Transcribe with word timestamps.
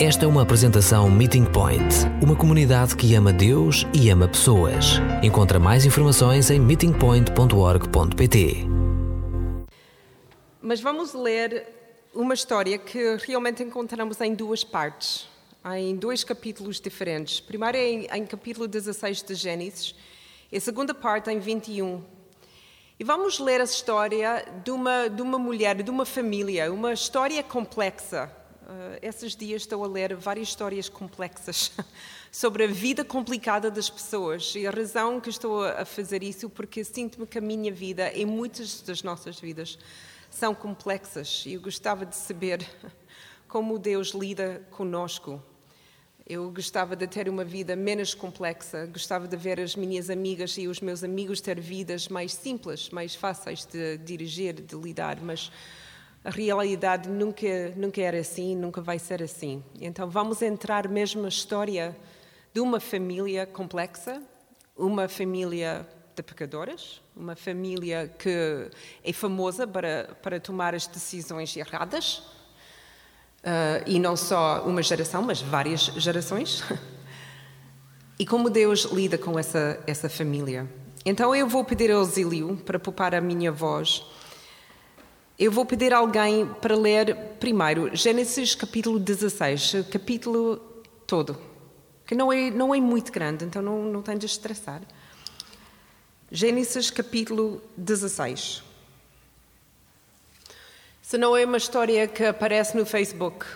Esta 0.00 0.26
é 0.26 0.28
uma 0.28 0.42
apresentação 0.42 1.10
Meeting 1.10 1.44
Point, 1.44 1.82
uma 2.22 2.36
comunidade 2.36 2.94
que 2.94 3.16
ama 3.16 3.32
Deus 3.32 3.84
e 3.92 4.08
ama 4.10 4.28
pessoas. 4.28 5.00
Encontra 5.24 5.58
mais 5.58 5.84
informações 5.84 6.52
em 6.52 6.60
meetingpoint.org.pt. 6.60 8.58
Mas 10.62 10.80
vamos 10.80 11.14
ler 11.14 11.66
uma 12.14 12.32
história 12.32 12.78
que 12.78 13.16
realmente 13.26 13.60
encontramos 13.64 14.20
em 14.20 14.36
duas 14.36 14.62
partes, 14.62 15.28
em 15.74 15.96
dois 15.96 16.22
capítulos 16.22 16.80
diferentes. 16.80 17.40
Primeiro 17.40 17.76
é 17.76 17.90
em, 17.90 18.06
em 18.06 18.24
capítulo 18.24 18.68
16 18.68 19.24
de 19.24 19.34
Gênesis 19.34 19.96
e 20.52 20.58
a 20.58 20.60
segunda 20.60 20.94
parte 20.94 21.28
em 21.28 21.40
21. 21.40 22.04
E 23.00 23.02
vamos 23.02 23.40
ler 23.40 23.60
a 23.60 23.64
história 23.64 24.46
de 24.62 24.70
uma, 24.70 25.08
de 25.08 25.22
uma 25.22 25.40
mulher, 25.40 25.82
de 25.82 25.90
uma 25.90 26.04
família, 26.04 26.72
uma 26.72 26.92
história 26.92 27.42
complexa, 27.42 28.30
Uh, 28.68 28.98
esses 29.00 29.34
dias 29.34 29.62
estou 29.62 29.82
a 29.82 29.88
ler 29.88 30.14
várias 30.14 30.48
histórias 30.48 30.90
complexas 30.90 31.72
sobre 32.30 32.64
a 32.64 32.66
vida 32.66 33.02
complicada 33.02 33.70
das 33.70 33.88
pessoas 33.88 34.54
e 34.54 34.66
a 34.66 34.70
razão 34.70 35.18
que 35.22 35.30
estou 35.30 35.64
a 35.64 35.86
fazer 35.86 36.22
isso 36.22 36.50
porque 36.50 36.84
sinto-me 36.84 37.26
que 37.26 37.38
a 37.38 37.40
minha 37.40 37.72
vida 37.72 38.12
e 38.12 38.26
muitas 38.26 38.82
das 38.82 39.02
nossas 39.02 39.40
vidas 39.40 39.78
são 40.30 40.54
complexas 40.54 41.44
e 41.46 41.54
eu 41.54 41.62
gostava 41.62 42.04
de 42.04 42.14
saber 42.14 42.62
como 43.48 43.78
Deus 43.78 44.08
lida 44.08 44.62
conosco. 44.72 45.42
Eu 46.26 46.50
gostava 46.50 46.94
de 46.94 47.06
ter 47.06 47.26
uma 47.26 47.44
vida 47.44 47.74
menos 47.74 48.12
complexa, 48.12 48.84
gostava 48.84 49.26
de 49.26 49.34
ver 49.34 49.58
as 49.60 49.74
minhas 49.74 50.10
amigas 50.10 50.58
e 50.58 50.68
os 50.68 50.82
meus 50.82 51.02
amigos 51.02 51.40
ter 51.40 51.58
vidas 51.58 52.06
mais 52.06 52.34
simples, 52.34 52.90
mais 52.90 53.14
fáceis 53.14 53.64
de 53.64 53.96
dirigir, 53.96 54.60
de 54.60 54.76
lidar, 54.76 55.22
mas 55.22 55.50
a 56.24 56.30
realidade 56.30 57.08
nunca, 57.08 57.70
nunca 57.76 58.00
era 58.00 58.18
assim, 58.18 58.56
nunca 58.56 58.80
vai 58.80 58.98
ser 58.98 59.22
assim. 59.22 59.62
Então 59.80 60.10
vamos 60.10 60.42
entrar 60.42 60.88
mesmo 60.88 61.22
na 61.22 61.28
história 61.28 61.96
de 62.52 62.60
uma 62.60 62.80
família 62.80 63.46
complexa, 63.46 64.22
uma 64.76 65.08
família 65.08 65.86
de 66.14 66.22
pecadores, 66.22 67.00
uma 67.16 67.36
família 67.36 68.12
que 68.18 68.70
é 69.04 69.12
famosa 69.12 69.66
para, 69.66 70.16
para 70.22 70.40
tomar 70.40 70.74
as 70.74 70.86
decisões 70.86 71.56
erradas, 71.56 72.18
uh, 73.38 73.82
e 73.86 73.98
não 73.98 74.16
só 74.16 74.62
uma 74.64 74.82
geração, 74.82 75.22
mas 75.22 75.40
várias 75.40 75.82
gerações. 75.96 76.64
e 78.18 78.26
como 78.26 78.50
Deus 78.50 78.84
lida 78.86 79.16
com 79.16 79.38
essa, 79.38 79.80
essa 79.86 80.08
família. 80.08 80.68
Então 81.04 81.34
eu 81.34 81.46
vou 81.48 81.64
pedir 81.64 81.90
auxílio 81.92 82.56
para 82.56 82.78
poupar 82.78 83.14
a 83.14 83.20
minha 83.20 83.52
voz 83.52 84.04
eu 85.38 85.52
vou 85.52 85.64
pedir 85.64 85.94
alguém 85.94 86.44
para 86.46 86.74
ler 86.74 87.14
primeiro 87.38 87.94
Gênesis 87.94 88.56
capítulo 88.56 88.98
16, 88.98 89.86
capítulo 89.88 90.56
todo, 91.06 91.40
que 92.04 92.14
não 92.14 92.32
é, 92.32 92.50
não 92.50 92.74
é 92.74 92.80
muito 92.80 93.12
grande, 93.12 93.44
então 93.44 93.62
não, 93.62 93.84
não 93.84 94.02
tem 94.02 94.18
de 94.18 94.26
estressar. 94.26 94.82
Gênesis 96.30 96.90
capítulo 96.90 97.62
16. 97.76 98.64
Se 101.00 101.16
não 101.16 101.36
é 101.36 101.44
uma 101.44 101.56
história 101.56 102.08
que 102.08 102.24
aparece 102.24 102.76
no 102.76 102.84
Facebook. 102.84 103.46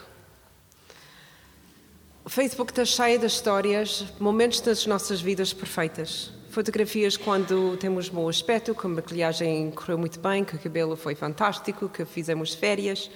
O 2.25 2.31
Facebook 2.31 2.70
está 2.70 2.84
cheio 2.84 3.19
de 3.19 3.27
histórias, 3.27 4.05
momentos 4.20 4.61
das 4.61 4.87
nossas 4.87 5.20
vidas 5.20 5.53
perfeitas. 5.53 6.31
Fotografias 6.51 7.17
quando 7.17 7.77
temos 7.79 8.09
bom 8.09 8.29
aspecto, 8.29 8.77
que 8.77 8.87
a 8.87 8.89
maquilhagem 8.89 9.73
correu 9.73 9.98
muito 9.98 10.20
bem, 10.20 10.45
que 10.45 10.55
o 10.55 10.59
cabelo 10.59 10.95
foi 10.95 11.17
fantástico, 11.17 11.89
que 11.89 12.05
fizemos 12.05 12.55
férias. 12.55 13.11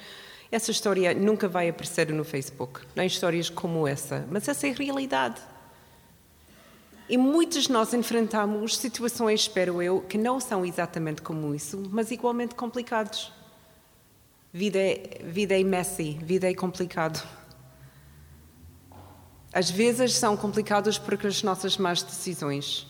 Essa 0.51 0.73
história 0.73 1.15
nunca 1.15 1.47
vai 1.47 1.69
aparecer 1.69 2.13
no 2.13 2.25
Facebook, 2.25 2.81
nem 2.97 3.07
histórias 3.07 3.49
como 3.49 3.87
essa, 3.87 4.27
mas 4.29 4.49
essa 4.49 4.67
é 4.67 4.71
a 4.73 4.75
realidade. 4.75 5.41
E 7.09 7.17
muitos 7.17 7.65
de 7.65 7.73
nós 7.73 7.95
enfrentamos 7.95 8.77
situações, 8.77 9.43
espero 9.43 9.81
eu, 9.81 10.01
que 10.01 10.19
não 10.19 10.41
são 10.41 10.67
exatamente 10.67 11.23
como 11.23 11.55
isso, 11.55 11.81
mas 11.93 12.11
igualmente 12.11 12.57
complicados. 12.57 13.33
Vida 14.53 14.81
é, 14.81 15.21
vida 15.23 15.57
é 15.57 15.63
messy, 15.63 16.19
vida 16.21 16.51
é 16.51 16.55
complicado. 16.55 17.46
Às 19.57 19.71
vezes 19.71 20.13
são 20.13 20.37
complicados 20.37 20.99
porque 20.99 21.27
as 21.27 21.43
nossas 21.43 21.79
más 21.79 22.03
decisões. 22.03 22.87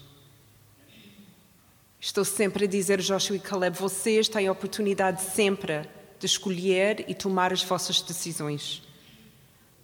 Estou 2.00 2.25
sempre 2.25 2.65
a 2.65 2.66
dizer, 2.66 3.00
Joshua 3.00 3.37
e 3.37 3.38
Caleb, 3.38 3.78
vocês 3.78 4.28
têm 4.28 4.49
a 4.49 4.50
oportunidade 4.50 5.22
sempre 5.22 5.88
de 6.19 6.27
escolher 6.27 7.04
e 7.06 7.15
tomar 7.15 7.53
as 7.53 7.62
vossas 7.62 8.00
decisões. 8.00 8.82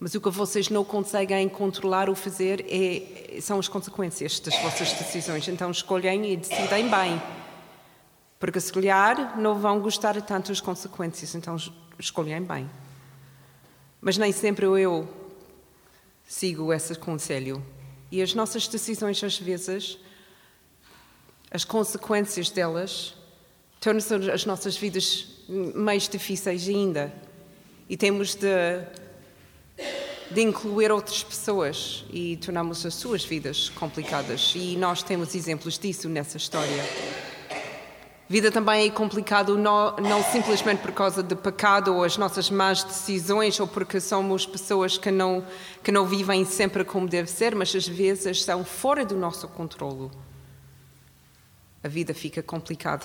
Mas 0.00 0.16
o 0.16 0.20
que 0.20 0.28
vocês 0.28 0.70
não 0.70 0.82
conseguem 0.82 1.48
controlar 1.48 2.09
ou 2.09 2.16
fazer 2.16 2.66
é, 2.69 3.41
são 3.41 3.60
as 3.60 3.69
consequências 3.69 4.41
das 4.41 4.60
vossas 4.60 4.93
decisões. 4.93 5.47
Então 5.47 5.70
escolhem 5.70 6.32
e 6.32 6.37
decidem 6.37 6.91
bem. 6.91 7.22
Porque 8.41 8.59
se 8.59 8.72
calhar 8.72 9.38
não 9.38 9.54
vão 9.54 9.78
gostar 9.78 10.20
tanto 10.22 10.49
das 10.49 10.60
consequências, 10.60 11.32
então 11.37 11.56
escolhem 11.97 12.43
bem. 12.43 12.69
Mas 14.00 14.19
nem 14.19 14.32
sempre 14.32 14.66
eu 14.66 15.21
sigo 16.26 16.72
esse 16.72 16.94
conselho. 16.94 17.64
E 18.10 18.20
as 18.22 18.34
nossas 18.34 18.68
decisões, 18.68 19.22
às 19.22 19.38
vezes, 19.38 19.98
as 21.50 21.64
consequências 21.64 22.50
delas 22.50 23.14
tornam-se 23.80 24.30
as 24.30 24.46
nossas 24.46 24.76
vidas 24.76 25.26
mais 25.74 26.08
difíceis 26.08 26.68
ainda. 26.68 27.12
E 27.88 27.96
temos 27.96 28.34
de, 28.34 28.46
de 30.30 30.40
incluir 30.40 30.90
outras 30.90 31.22
pessoas 31.22 32.04
e 32.10 32.36
tornamos 32.36 32.86
as 32.86 32.94
suas 32.94 33.24
vidas 33.24 33.68
complicadas. 33.68 34.52
E 34.54 34.76
nós 34.76 35.02
temos 35.02 35.34
exemplos 35.34 35.78
disso 35.78 36.08
nessa 36.08 36.36
história. 36.36 37.21
Vida 38.32 38.50
também 38.50 38.87
é 38.87 38.91
complicado 38.91 39.59
não, 39.59 39.94
não, 39.97 40.25
simplesmente 40.25 40.78
por 40.78 40.93
causa 40.93 41.22
do 41.22 41.37
pecado 41.37 41.94
ou 41.94 42.03
as 42.03 42.16
nossas 42.16 42.48
más 42.48 42.82
decisões 42.82 43.60
ou 43.60 43.66
porque 43.69 44.00
somos 44.00 44.47
pessoas 44.47 44.97
que 44.97 45.10
não, 45.10 45.44
que 45.84 45.93
não 45.93 46.06
vivem 46.06 46.43
sempre 46.47 46.82
como 46.82 47.06
deve 47.06 47.28
ser, 47.28 47.54
mas 47.54 47.76
às 47.76 47.87
vezes 47.87 48.43
são 48.43 48.65
fora 48.65 49.04
do 49.04 49.19
nosso 49.19 49.47
controlo 49.48 50.10
a 51.84 51.88
vida 51.88 52.15
fica 52.15 52.43
complicada. 52.43 53.04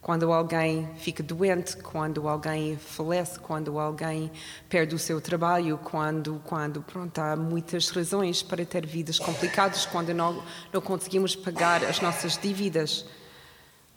Quando 0.00 0.32
alguém 0.32 0.88
fica 0.98 1.20
doente, 1.20 1.76
quando 1.78 2.28
alguém 2.28 2.76
falece, 2.76 3.40
quando 3.40 3.76
alguém 3.80 4.30
perde 4.68 4.94
o 4.94 5.00
seu 5.00 5.20
trabalho, 5.20 5.80
quando, 5.82 6.40
quando 6.44 6.80
pronto, 6.80 7.18
há 7.18 7.34
muitas 7.34 7.88
razões 7.90 8.40
para 8.40 8.64
ter 8.64 8.86
vidas 8.86 9.18
complicadas, 9.18 9.84
quando 9.84 10.14
não, 10.14 10.44
não 10.72 10.80
conseguimos 10.80 11.34
pagar 11.34 11.82
as 11.82 12.00
nossas 12.00 12.38
dívidas. 12.38 13.04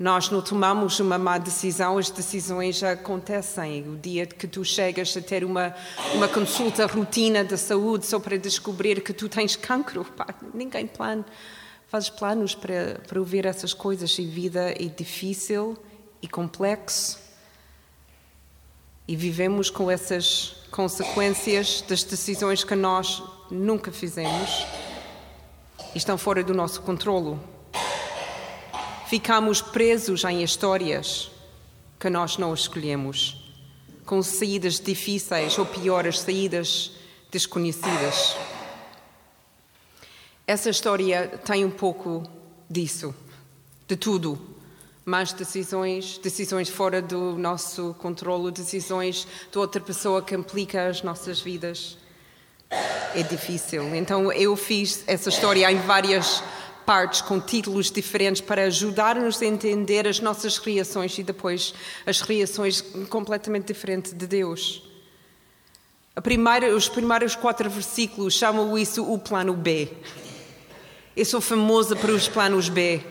Nós 0.01 0.31
não 0.31 0.41
tomamos 0.41 0.99
uma 0.99 1.19
má 1.19 1.37
decisão, 1.37 1.99
as 1.99 2.09
decisões 2.09 2.77
já 2.77 2.93
acontecem. 2.93 3.87
O 3.87 3.97
dia 3.97 4.25
que 4.25 4.47
tu 4.47 4.65
chegas 4.65 5.15
a 5.15 5.21
ter 5.21 5.43
uma, 5.43 5.75
uma 6.15 6.27
consulta 6.27 6.87
rotina 6.87 7.45
de 7.45 7.55
saúde 7.55 8.07
só 8.07 8.19
para 8.19 8.35
descobrir 8.35 9.01
que 9.01 9.13
tu 9.13 9.29
tens 9.29 9.55
cancro, 9.55 10.03
pá, 10.03 10.33
ninguém 10.55 10.87
plana 10.87 11.23
fazes 11.87 12.09
planos 12.09 12.55
para, 12.55 13.01
para 13.05 13.19
ouvir 13.19 13.45
essas 13.45 13.73
coisas 13.73 14.17
e 14.17 14.25
vida 14.25 14.71
é 14.71 14.85
difícil 14.85 15.77
e 16.21 16.27
complexo 16.27 17.19
e 19.05 19.13
vivemos 19.13 19.69
com 19.69 19.91
essas 19.91 20.55
consequências 20.71 21.83
das 21.87 22.01
decisões 22.01 22.63
que 22.63 22.75
nós 22.75 23.21
nunca 23.51 23.91
fizemos 23.91 24.65
e 25.93 25.97
estão 25.97 26.17
fora 26.17 26.41
do 26.41 26.53
nosso 26.53 26.81
controlo. 26.81 27.60
Ficamos 29.11 29.61
presos 29.61 30.23
em 30.23 30.41
histórias 30.41 31.29
que 31.99 32.09
nós 32.09 32.37
não 32.37 32.53
escolhemos, 32.53 33.43
com 34.05 34.23
saídas 34.23 34.79
difíceis 34.79 35.57
ou 35.57 35.65
pior, 35.65 36.07
as 36.07 36.21
saídas 36.21 36.93
desconhecidas. 37.29 38.37
Essa 40.47 40.69
história 40.69 41.27
tem 41.43 41.65
um 41.65 41.69
pouco 41.69 42.23
disso, 42.69 43.13
de 43.85 43.97
tudo. 43.97 44.39
Más 45.03 45.33
decisões, 45.33 46.17
decisões 46.17 46.69
fora 46.69 47.01
do 47.01 47.37
nosso 47.37 47.93
controle, 47.99 48.49
decisões 48.49 49.27
de 49.51 49.57
outra 49.57 49.81
pessoa 49.81 50.21
que 50.21 50.35
implica 50.35 50.87
as 50.87 51.01
nossas 51.03 51.41
vidas. 51.41 51.97
É 53.13 53.23
difícil. 53.23 53.93
Então 53.93 54.31
eu 54.31 54.55
fiz 54.55 55.03
essa 55.05 55.27
história 55.27 55.69
em 55.69 55.79
várias 55.81 56.41
partes 56.91 57.21
com 57.21 57.39
títulos 57.39 57.89
diferentes 57.89 58.41
para 58.41 58.63
ajudar-nos 58.63 59.41
a 59.41 59.45
entender 59.45 60.05
as 60.05 60.19
nossas 60.19 60.57
reações 60.57 61.17
e 61.17 61.23
depois 61.23 61.73
as 62.05 62.19
reações 62.19 62.81
completamente 63.07 63.67
diferentes 63.67 64.11
de 64.11 64.27
Deus. 64.27 64.83
Primeira, 66.21 66.75
os 66.75 66.89
primeiros 66.89 67.33
quatro 67.33 67.69
versículos 67.69 68.33
chamam 68.33 68.77
isso 68.77 69.09
o 69.09 69.17
plano 69.17 69.53
B. 69.53 69.87
Eu 71.15 71.23
sou 71.23 71.39
famosa 71.39 71.95
para 71.95 72.11
os 72.11 72.27
planos 72.27 72.67
B. 72.67 73.01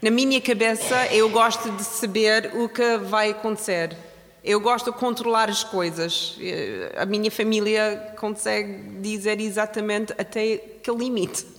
Na 0.00 0.12
minha 0.12 0.40
cabeça, 0.40 1.12
eu 1.12 1.28
gosto 1.30 1.68
de 1.72 1.82
saber 1.82 2.52
o 2.54 2.68
que 2.68 2.96
vai 2.98 3.30
acontecer. 3.30 3.96
Eu 4.44 4.60
gosto 4.60 4.92
de 4.92 4.98
controlar 4.98 5.50
as 5.50 5.64
coisas. 5.64 6.36
Eh, 6.40 6.94
a 6.96 7.04
minha 7.04 7.28
família 7.32 8.14
consegue 8.20 9.00
dizer 9.00 9.40
exatamente 9.40 10.12
até 10.16 10.58
que 10.80 10.92
limite. 10.92 11.58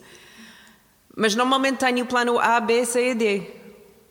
Mas 1.16 1.36
normalmente 1.36 1.78
tenho 1.78 2.04
o 2.04 2.08
plano 2.08 2.40
A, 2.40 2.60
B, 2.60 2.86
C 2.86 3.12
e 3.12 3.16
D. 3.16 3.44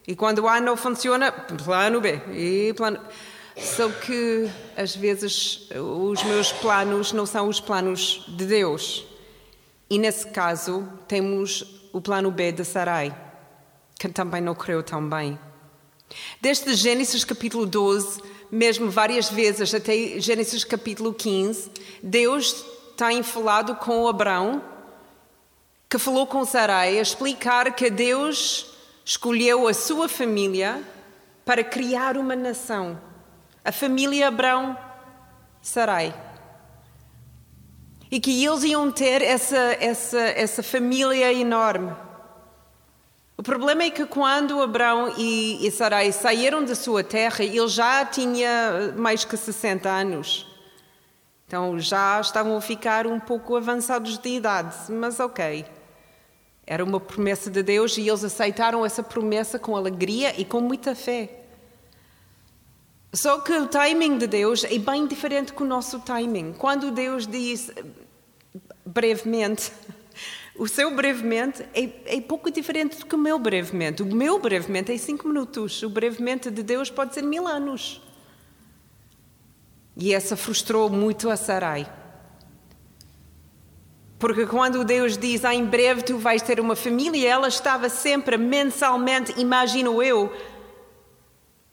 E 0.07 0.17
quando 0.17 0.41
o 0.41 0.49
A 0.49 0.61
não 0.61 0.77
funciona, 0.77 1.33
plano 1.33 2.01
B. 2.01 2.21
E 2.33 2.75
plano... 2.75 3.01
Só 3.57 3.89
que 3.91 4.51
às 4.77 4.97
vezes 4.97 5.69
os 5.71 6.23
meus 6.23 6.51
planos 6.53 7.13
não 7.13 7.27
são 7.27 7.49
os 7.49 7.61
planos 7.61 8.25
de 8.29 8.47
Deus. 8.47 9.05
E 9.89 9.99
nesse 9.99 10.29
caso 10.29 10.89
temos 11.07 11.89
o 11.93 12.01
plano 12.01 12.31
B 12.31 12.53
de 12.53 12.65
Sarai, 12.65 13.15
que 13.99 14.09
também 14.09 14.41
não 14.41 14.55
correu 14.55 14.83
tão 14.83 15.07
bem. 15.07 15.39
Desde 16.41 16.75
Gênesis 16.75 17.25
capítulo 17.25 17.67
12, 17.67 18.23
mesmo 18.51 18.91
várias 18.91 19.29
vezes 19.29 19.75
até 19.75 20.19
Gênesis 20.19 20.65
capítulo 20.65 21.13
15, 21.13 21.71
Deus 22.03 22.65
tem 22.97 23.23
falado 23.23 23.77
com 23.77 24.09
Abraão, 24.09 24.63
que 25.91 25.99
falou 25.99 26.25
com 26.25 26.45
Sarai, 26.45 27.01
a 27.01 27.03
explicar 27.03 27.75
que 27.75 27.91
Deus 27.91 28.65
escolheu 29.05 29.67
a 29.67 29.75
sua 29.75 30.09
família 30.09 30.85
para 31.45 31.65
criar 31.65 32.17
uma 32.17 32.37
nação. 32.37 33.01
A 33.65 33.73
família 33.73 34.29
Abraão, 34.29 34.79
Sarai. 35.61 36.15
E 38.09 38.21
que 38.21 38.45
eles 38.45 38.63
iam 38.63 38.93
ter 38.93 39.21
essa, 39.21 39.77
essa, 39.81 40.21
essa 40.21 40.63
família 40.63 41.33
enorme. 41.33 41.93
O 43.37 43.43
problema 43.43 43.83
é 43.83 43.91
que 43.91 44.07
quando 44.07 44.63
Abraão 44.63 45.13
e, 45.19 45.67
e 45.67 45.71
Sarai 45.73 46.13
saíram 46.13 46.65
da 46.65 46.77
sua 46.77 47.03
terra, 47.03 47.43
ele 47.45 47.67
já 47.67 48.05
tinha 48.05 48.95
mais 48.97 49.25
que 49.25 49.37
60 49.37 49.89
anos. 49.89 50.47
Então 51.49 51.81
já 51.81 52.21
estavam 52.21 52.57
a 52.57 52.61
ficar 52.61 53.09
um 53.09 53.19
pouco 53.19 53.57
avançados 53.57 54.19
de 54.19 54.29
idade, 54.29 54.77
mas 54.89 55.19
ok. 55.19 55.80
Era 56.71 56.85
uma 56.85 57.01
promessa 57.01 57.51
de 57.51 57.65
Deus 57.65 57.99
e 57.99 58.09
eles 58.09 58.23
aceitaram 58.23 58.87
essa 58.87 59.03
promessa 59.03 59.59
com 59.59 59.77
alegria 59.77 60.41
e 60.41 60.45
com 60.45 60.61
muita 60.61 60.95
fé. 60.95 61.41
Só 63.13 63.41
que 63.41 63.53
o 63.53 63.67
timing 63.67 64.19
de 64.19 64.29
Deus 64.29 64.63
é 64.63 64.79
bem 64.79 65.05
diferente 65.09 65.53
do 65.53 65.65
nosso 65.65 65.99
timing. 65.99 66.53
Quando 66.53 66.93
Deus 66.93 67.27
diz 67.27 67.73
brevemente, 68.87 69.73
o 70.57 70.69
seu 70.69 70.95
brevemente 70.95 71.61
é, 71.75 72.17
é 72.17 72.21
pouco 72.21 72.49
diferente 72.53 72.99
do 72.99 73.05
que 73.05 73.17
o 73.17 73.19
meu 73.19 73.37
brevemente. 73.37 74.05
O 74.05 74.07
meu 74.07 74.39
brevemente 74.39 74.93
é 74.93 74.97
cinco 74.97 75.27
minutos. 75.27 75.83
O 75.83 75.91
brevemente 75.91 76.53
de 76.53 76.63
Deus 76.63 76.89
pode 76.89 77.15
ser 77.15 77.23
mil 77.23 77.49
anos. 77.49 78.01
E 79.97 80.15
essa 80.15 80.37
frustrou 80.37 80.89
muito 80.89 81.29
a 81.31 81.37
Sarai. 81.37 82.00
Porque 84.21 84.47
quando 84.47 84.85
Deus 84.85 85.17
diz, 85.17 85.47
ah, 85.47 85.55
em 85.55 85.65
breve 85.65 86.03
tu 86.03 86.19
vais 86.19 86.43
ter 86.43 86.61
uma 86.61 86.77
família, 86.77 87.27
ela 87.27 87.49
estava 87.49 87.89
sempre 87.89 88.37
mensalmente, 88.37 89.33
imagino 89.41 90.03
eu, 90.03 90.31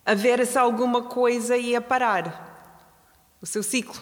a 0.06 0.14
ver 0.14 0.48
se 0.48 0.58
alguma 0.58 1.04
coisa 1.04 1.58
ia 1.58 1.82
parar 1.82 3.36
o 3.42 3.46
seu 3.46 3.62
ciclo. 3.62 4.02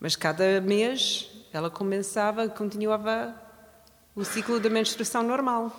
Mas 0.00 0.16
cada 0.16 0.60
mês 0.60 1.30
ela 1.52 1.70
começava, 1.70 2.48
continuava 2.48 3.32
o 4.16 4.24
ciclo 4.24 4.58
da 4.58 4.68
menstruação 4.68 5.22
normal. 5.22 5.70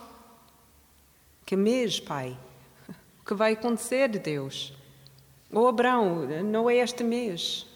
Que 1.46 1.58
mês, 1.58 2.00
pai? 2.00 2.38
O 3.22 3.26
que 3.26 3.34
vai 3.34 3.52
acontecer, 3.52 4.08
Deus? 4.08 4.74
Ou 5.52 5.66
oh, 5.66 5.68
Abraão, 5.68 6.26
não 6.46 6.70
é 6.70 6.78
este 6.78 7.04
mês. 7.04 7.68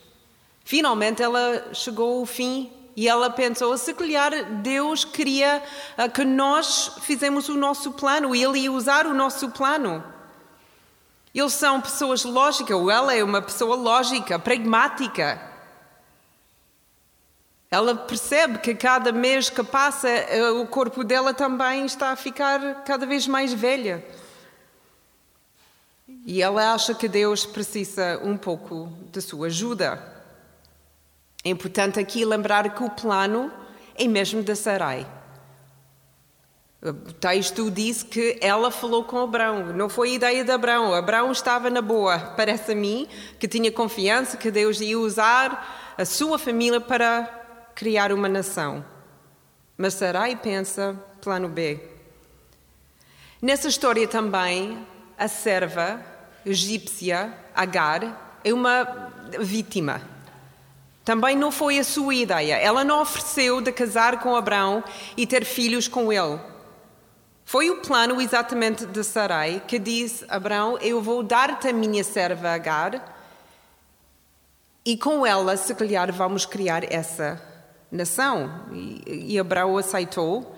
Finalmente 0.64 1.22
ela 1.22 1.74
chegou 1.74 2.22
ao 2.22 2.26
fim 2.26 2.77
e 2.98 3.08
ela 3.08 3.30
pensou, 3.30 3.78
se 3.78 3.94
calhar 3.94 4.32
Deus 4.64 5.06
queria 5.06 5.64
ah, 5.96 6.10
que 6.10 6.26
nós 6.26 6.94
fizemos 7.04 7.48
o 7.48 7.54
nosso 7.54 7.92
plano 7.92 8.36
e 8.36 8.44
Ele 8.44 8.62
ia 8.62 8.72
usar 8.72 9.06
o 9.06 9.14
nosso 9.14 9.52
plano. 9.52 10.04
Eles 11.32 11.54
são 11.54 11.80
pessoas 11.80 12.24
lógicas, 12.24 12.76
ou 12.76 12.90
ela 12.90 13.14
é 13.14 13.24
uma 13.24 13.40
pessoa 13.40 13.76
lógica, 13.76 14.40
pragmática. 14.40 15.40
Ela 17.70 17.94
percebe 17.94 18.58
que 18.58 18.74
cada 18.74 19.12
mês 19.12 19.48
que 19.48 19.64
passa, 19.64 20.10
eh, 20.10 20.50
o 20.50 20.66
corpo 20.66 21.04
dela 21.04 21.36
também 21.36 21.86
está 21.86 22.10
a 22.10 22.16
ficar 22.16 22.84
cada 22.84 23.06
vez 23.06 23.28
mais 23.28 23.54
velha. 23.54 24.04
E 26.26 26.42
ela 26.42 26.74
acha 26.74 26.96
que 26.96 27.08
Deus 27.08 27.46
precisa 27.46 28.20
um 28.24 28.36
pouco 28.36 28.92
de 29.12 29.22
sua 29.22 29.48
ajuda. 29.48 30.17
É 31.48 31.50
importante 31.50 31.98
aqui 31.98 32.26
lembrar 32.26 32.76
que 32.76 32.84
o 32.84 32.90
plano 32.90 33.50
é 33.96 34.06
mesmo 34.06 34.44
da 34.44 34.54
Sarai. 34.54 35.08
O 36.82 37.14
texto 37.14 37.72
diz 37.72 38.04
que 38.04 38.38
ela 38.42 38.70
falou 38.70 39.06
com 39.06 39.18
Abraão, 39.18 39.68
não 39.68 39.88
foi 39.88 40.16
ideia 40.16 40.44
de 40.44 40.52
Abraão. 40.52 40.94
Abraão 40.94 41.32
estava 41.32 41.70
na 41.70 41.82
boa, 41.82 42.20
parece 42.36 42.74
a 42.74 42.76
mim, 42.76 43.08
que 43.40 43.48
tinha 43.48 43.72
confiança 43.72 44.36
que 44.36 44.52
Deus 44.52 44.82
ia 44.82 45.00
usar 45.00 45.96
a 45.98 46.04
sua 46.04 46.38
família 46.38 46.82
para 46.82 47.24
criar 47.74 48.12
uma 48.12 48.28
nação. 48.28 48.84
Mas 49.78 49.94
Sarai 49.94 50.36
pensa, 50.36 51.02
plano 51.22 51.48
B. 51.48 51.80
Nessa 53.42 53.70
história 53.70 54.06
também, 54.06 54.86
a 55.18 55.30
serva 55.30 56.02
egípcia 56.46 57.34
Agar 57.56 58.40
é 58.44 58.54
uma 58.54 59.14
vítima. 59.40 60.17
Também 61.08 61.38
não 61.38 61.54
foi 61.54 61.80
a 61.80 61.86
sua 61.86 62.14
ideia. 62.14 62.56
Ela 62.56 62.84
não 62.84 63.02
ofereceu 63.02 63.62
de 63.62 63.72
casar 63.72 64.20
com 64.20 64.36
Abraão 64.36 64.84
e 65.16 65.26
ter 65.26 65.46
filhos 65.46 65.88
com 65.88 66.12
ele. 66.12 66.38
Foi 67.46 67.70
o 67.70 67.78
plano 67.78 68.20
exatamente 68.20 68.86
de 68.86 69.02
Sarai 69.06 69.64
que 69.66 69.80
disse 69.80 70.26
Abraão: 70.28 70.78
Eu 70.82 71.02
vou 71.02 71.24
dar-te 71.24 71.70
a 71.70 71.72
minha 71.72 72.04
serva 72.04 72.50
Agar 72.50 73.16
e 74.84 74.98
com 74.98 75.26
ela, 75.26 75.56
se 75.56 75.74
calhar, 75.74 76.12
vamos 76.12 76.46
criar 76.46 76.84
essa 76.92 77.42
nação. 77.90 78.66
E, 78.74 79.34
e 79.34 79.40
Abraão 79.40 79.78
aceitou. 79.78 80.58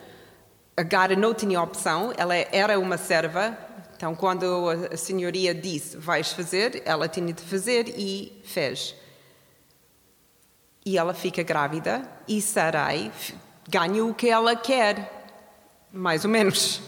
Agar 0.75 1.15
não 1.15 1.31
tinha 1.31 1.61
opção, 1.61 2.11
ela 2.17 2.35
era 2.35 2.79
uma 2.79 2.97
serva. 2.97 3.55
Então, 3.95 4.15
quando 4.15 4.67
a 4.91 4.97
senhoria 4.97 5.53
disse 5.53 5.95
vais 5.95 6.33
fazer, 6.33 6.81
ela 6.85 7.07
tinha 7.07 7.31
de 7.31 7.43
fazer 7.43 7.87
e 7.95 8.41
fez. 8.43 8.95
E 10.89 10.97
ela 10.97 11.13
fica 11.13 11.44
grávida 11.44 12.01
e 12.27 12.41
Sarai 12.41 13.11
ganha 13.69 14.04
o 14.04 14.11
que 14.11 14.28
ela 14.28 14.56
quer 14.56 15.19
mais 15.94 16.25
ou 16.25 16.31
menos. 16.31 16.81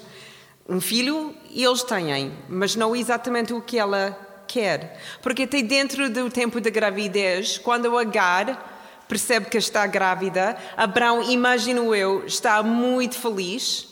Um 0.68 0.82
filho 0.82 1.36
eles 1.52 1.84
têm, 1.84 2.36
mas 2.50 2.76
não 2.76 2.96
exatamente 2.96 3.54
o 3.54 3.62
que 3.62 3.78
ela 3.78 4.18
quer. 4.48 5.00
Porque 5.22 5.44
até 5.44 5.62
dentro 5.62 6.10
do 6.10 6.32
tempo 6.32 6.60
da 6.60 6.72
gravidez, 6.72 7.60
quando 7.60 7.96
Agar 7.96 9.04
percebe 9.08 9.46
que 9.52 9.60
está 9.60 9.86
grávida, 9.86 10.58
Abraão, 10.76 11.22
imagino 11.22 11.94
eu, 11.94 12.26
está 12.26 12.64
muito 12.64 13.20
feliz. 13.20 13.88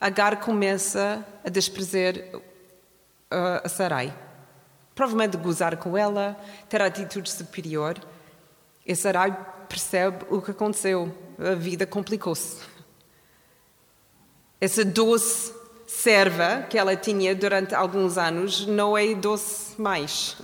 Agar 0.00 0.38
começa 0.38 1.26
a 1.44 1.48
desprezar 1.48 2.14
uh, 2.14 3.64
a 3.64 3.68
Sarai. 3.68 4.16
Provavelmente 4.94 5.36
gozar 5.36 5.76
com 5.78 5.96
ela, 5.96 6.40
ter 6.68 6.80
atitude 6.80 7.28
superior. 7.28 7.98
E 8.86 8.94
Sarai 8.94 9.36
percebe 9.68 10.24
o 10.30 10.40
que 10.40 10.50
aconteceu. 10.50 11.14
A 11.38 11.54
vida 11.54 11.86
complicou-se. 11.86 12.62
Essa 14.60 14.84
doce 14.84 15.52
serva 15.86 16.62
que 16.68 16.76
ela 16.76 16.96
tinha 16.96 17.34
durante 17.34 17.74
alguns 17.74 18.18
anos 18.18 18.66
não 18.66 18.96
é 18.96 19.14
doce 19.14 19.80
mais. 19.80 20.36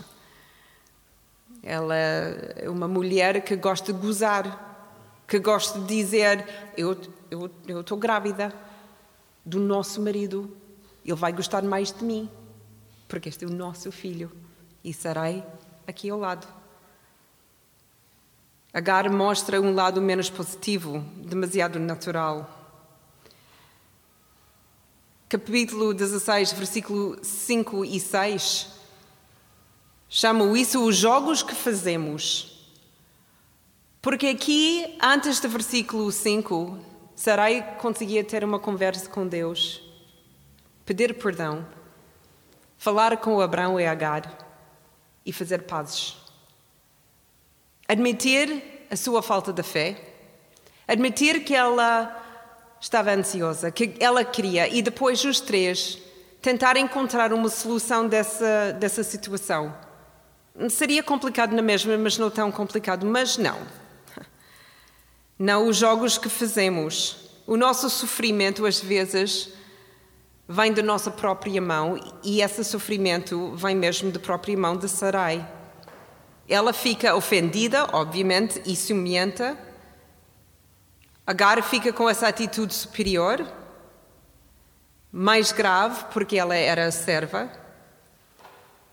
Ela 1.62 1.96
é 1.96 2.68
uma 2.68 2.86
mulher 2.86 3.42
que 3.42 3.56
gosta 3.56 3.92
de 3.92 3.98
gozar, 3.98 5.22
que 5.26 5.38
gosta 5.38 5.78
de 5.80 5.86
dizer: 5.86 6.46
Eu 6.76 6.96
estou 7.80 7.98
grávida 7.98 8.54
do 9.44 9.58
nosso 9.58 10.00
marido, 10.00 10.56
ele 11.04 11.14
vai 11.14 11.32
gostar 11.32 11.62
mais 11.62 11.92
de 11.92 12.04
mim, 12.04 12.30
porque 13.08 13.28
este 13.28 13.44
é 13.44 13.48
o 13.48 13.50
nosso 13.50 13.90
filho 13.90 14.30
e 14.82 14.92
serei 14.92 15.42
aqui 15.86 16.08
ao 16.10 16.18
lado. 16.18 16.46
Agar 18.74 19.08
mostra 19.08 19.58
um 19.60 19.72
lado 19.72 20.02
menos 20.02 20.28
positivo, 20.28 20.98
demasiado 21.16 21.78
natural 21.78 22.62
capítulo 25.34 25.92
16, 25.92 26.52
versículo 26.52 27.18
5 27.20 27.84
e 27.84 27.98
6, 27.98 28.68
chamam 30.08 30.56
isso 30.56 30.80
os 30.84 30.96
jogos 30.96 31.42
que 31.42 31.56
fazemos. 31.56 32.70
Porque 34.00 34.28
aqui, 34.28 34.96
antes 35.02 35.40
do 35.40 35.48
versículo 35.48 36.12
5, 36.12 36.78
Sarai 37.16 37.78
conseguia 37.78 38.22
ter 38.22 38.44
uma 38.44 38.60
conversa 38.60 39.08
com 39.08 39.26
Deus, 39.26 39.82
pedir 40.86 41.14
perdão, 41.14 41.66
falar 42.78 43.16
com 43.16 43.40
Abraão 43.40 43.80
e 43.80 43.86
Agar. 43.86 44.38
e 45.26 45.32
fazer 45.32 45.62
pazes. 45.62 46.23
Admitir 47.88 48.86
a 48.90 48.96
sua 48.96 49.22
falta 49.22 49.52
de 49.52 49.62
fé, 49.62 49.96
admitir 50.86 51.44
que 51.44 51.54
ela 51.54 52.22
estava 52.80 53.12
ansiosa, 53.12 53.70
que 53.70 53.94
ela 54.00 54.24
queria, 54.24 54.68
e 54.68 54.82
depois 54.82 55.24
os 55.24 55.40
três 55.40 55.98
tentar 56.40 56.76
encontrar 56.76 57.32
uma 57.32 57.48
solução 57.48 58.06
dessa, 58.06 58.72
dessa 58.78 59.02
situação. 59.02 59.74
Seria 60.68 61.02
complicado 61.02 61.52
na 61.52 61.62
mesma, 61.62 61.96
mas 61.96 62.18
não 62.18 62.30
tão 62.30 62.52
complicado. 62.52 63.06
Mas 63.06 63.38
não. 63.38 63.58
Não 65.38 65.66
os 65.66 65.76
jogos 65.76 66.16
que 66.18 66.28
fazemos. 66.28 67.30
O 67.46 67.56
nosso 67.56 67.90
sofrimento, 67.90 68.64
às 68.66 68.80
vezes, 68.80 69.48
vem 70.46 70.72
da 70.72 70.82
nossa 70.82 71.10
própria 71.10 71.60
mão 71.60 71.98
e 72.22 72.40
esse 72.40 72.62
sofrimento 72.62 73.54
vem 73.56 73.74
mesmo 73.74 74.12
da 74.12 74.20
própria 74.20 74.56
mão 74.56 74.76
de 74.76 74.88
Sarai. 74.88 75.44
Ela 76.48 76.72
fica 76.72 77.14
ofendida, 77.14 77.88
obviamente, 77.92 78.60
e 78.66 78.76
ciumenta. 78.76 79.58
Agar 81.26 81.62
fica 81.62 81.92
com 81.92 82.08
essa 82.08 82.28
atitude 82.28 82.74
superior, 82.74 83.46
mais 85.10 85.52
grave, 85.52 86.04
porque 86.12 86.36
ela 86.36 86.54
era 86.54 86.90
serva. 86.90 87.50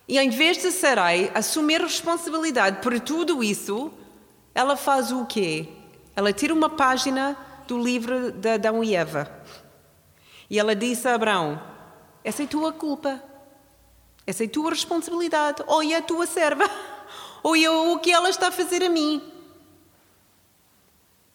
E 0.07 0.17
em 0.17 0.29
vez 0.29 0.57
de 0.57 0.71
Sarai 0.71 1.31
assumir 1.33 1.81
responsabilidade 1.81 2.81
por 2.81 2.99
tudo 2.99 3.43
isso, 3.43 3.91
ela 4.55 4.77
faz 4.77 5.11
o 5.11 5.25
quê? 5.25 5.67
Ela 6.15 6.31
tira 6.31 6.53
uma 6.53 6.69
página 6.69 7.37
do 7.67 7.77
livro 7.77 8.31
de 8.31 8.49
Adão 8.49 8.83
e 8.83 8.95
Eva 8.95 9.41
e 10.51 10.59
ela 10.59 10.75
disse 10.75 11.07
a 11.07 11.15
Abraão: 11.15 11.61
Essa 12.25 12.43
é 12.43 12.45
tua 12.45 12.73
culpa, 12.73 13.23
essa 14.27 14.43
é 14.43 14.47
tua 14.49 14.71
responsabilidade, 14.71 15.63
olha 15.65 15.99
a 15.99 16.01
tua 16.01 16.27
serva, 16.27 16.65
olha 17.43 17.71
o 17.71 17.99
que 17.99 18.11
ela 18.11 18.29
está 18.29 18.47
a 18.47 18.51
fazer 18.51 18.83
a 18.83 18.89
mim. 18.89 19.21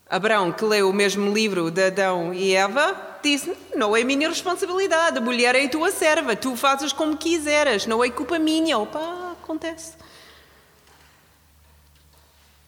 Abraão, 0.08 0.52
que 0.52 0.64
leu 0.64 0.88
o 0.88 0.92
mesmo 0.92 1.32
livro 1.32 1.70
de 1.70 1.86
Adão 1.86 2.32
e 2.32 2.54
Eva, 2.54 3.18
disse: 3.22 3.52
Não 3.74 3.96
é 3.96 4.04
minha 4.04 4.28
responsabilidade, 4.28 5.18
a 5.18 5.20
mulher 5.20 5.54
é 5.54 5.66
tua 5.66 5.90
serva, 5.90 6.36
tu 6.36 6.56
fazes 6.56 6.92
como 6.92 7.16
quiseres, 7.16 7.86
não 7.86 8.04
é 8.04 8.10
culpa 8.10 8.38
minha. 8.38 8.78
Opa, 8.78 9.32
acontece. 9.42 9.94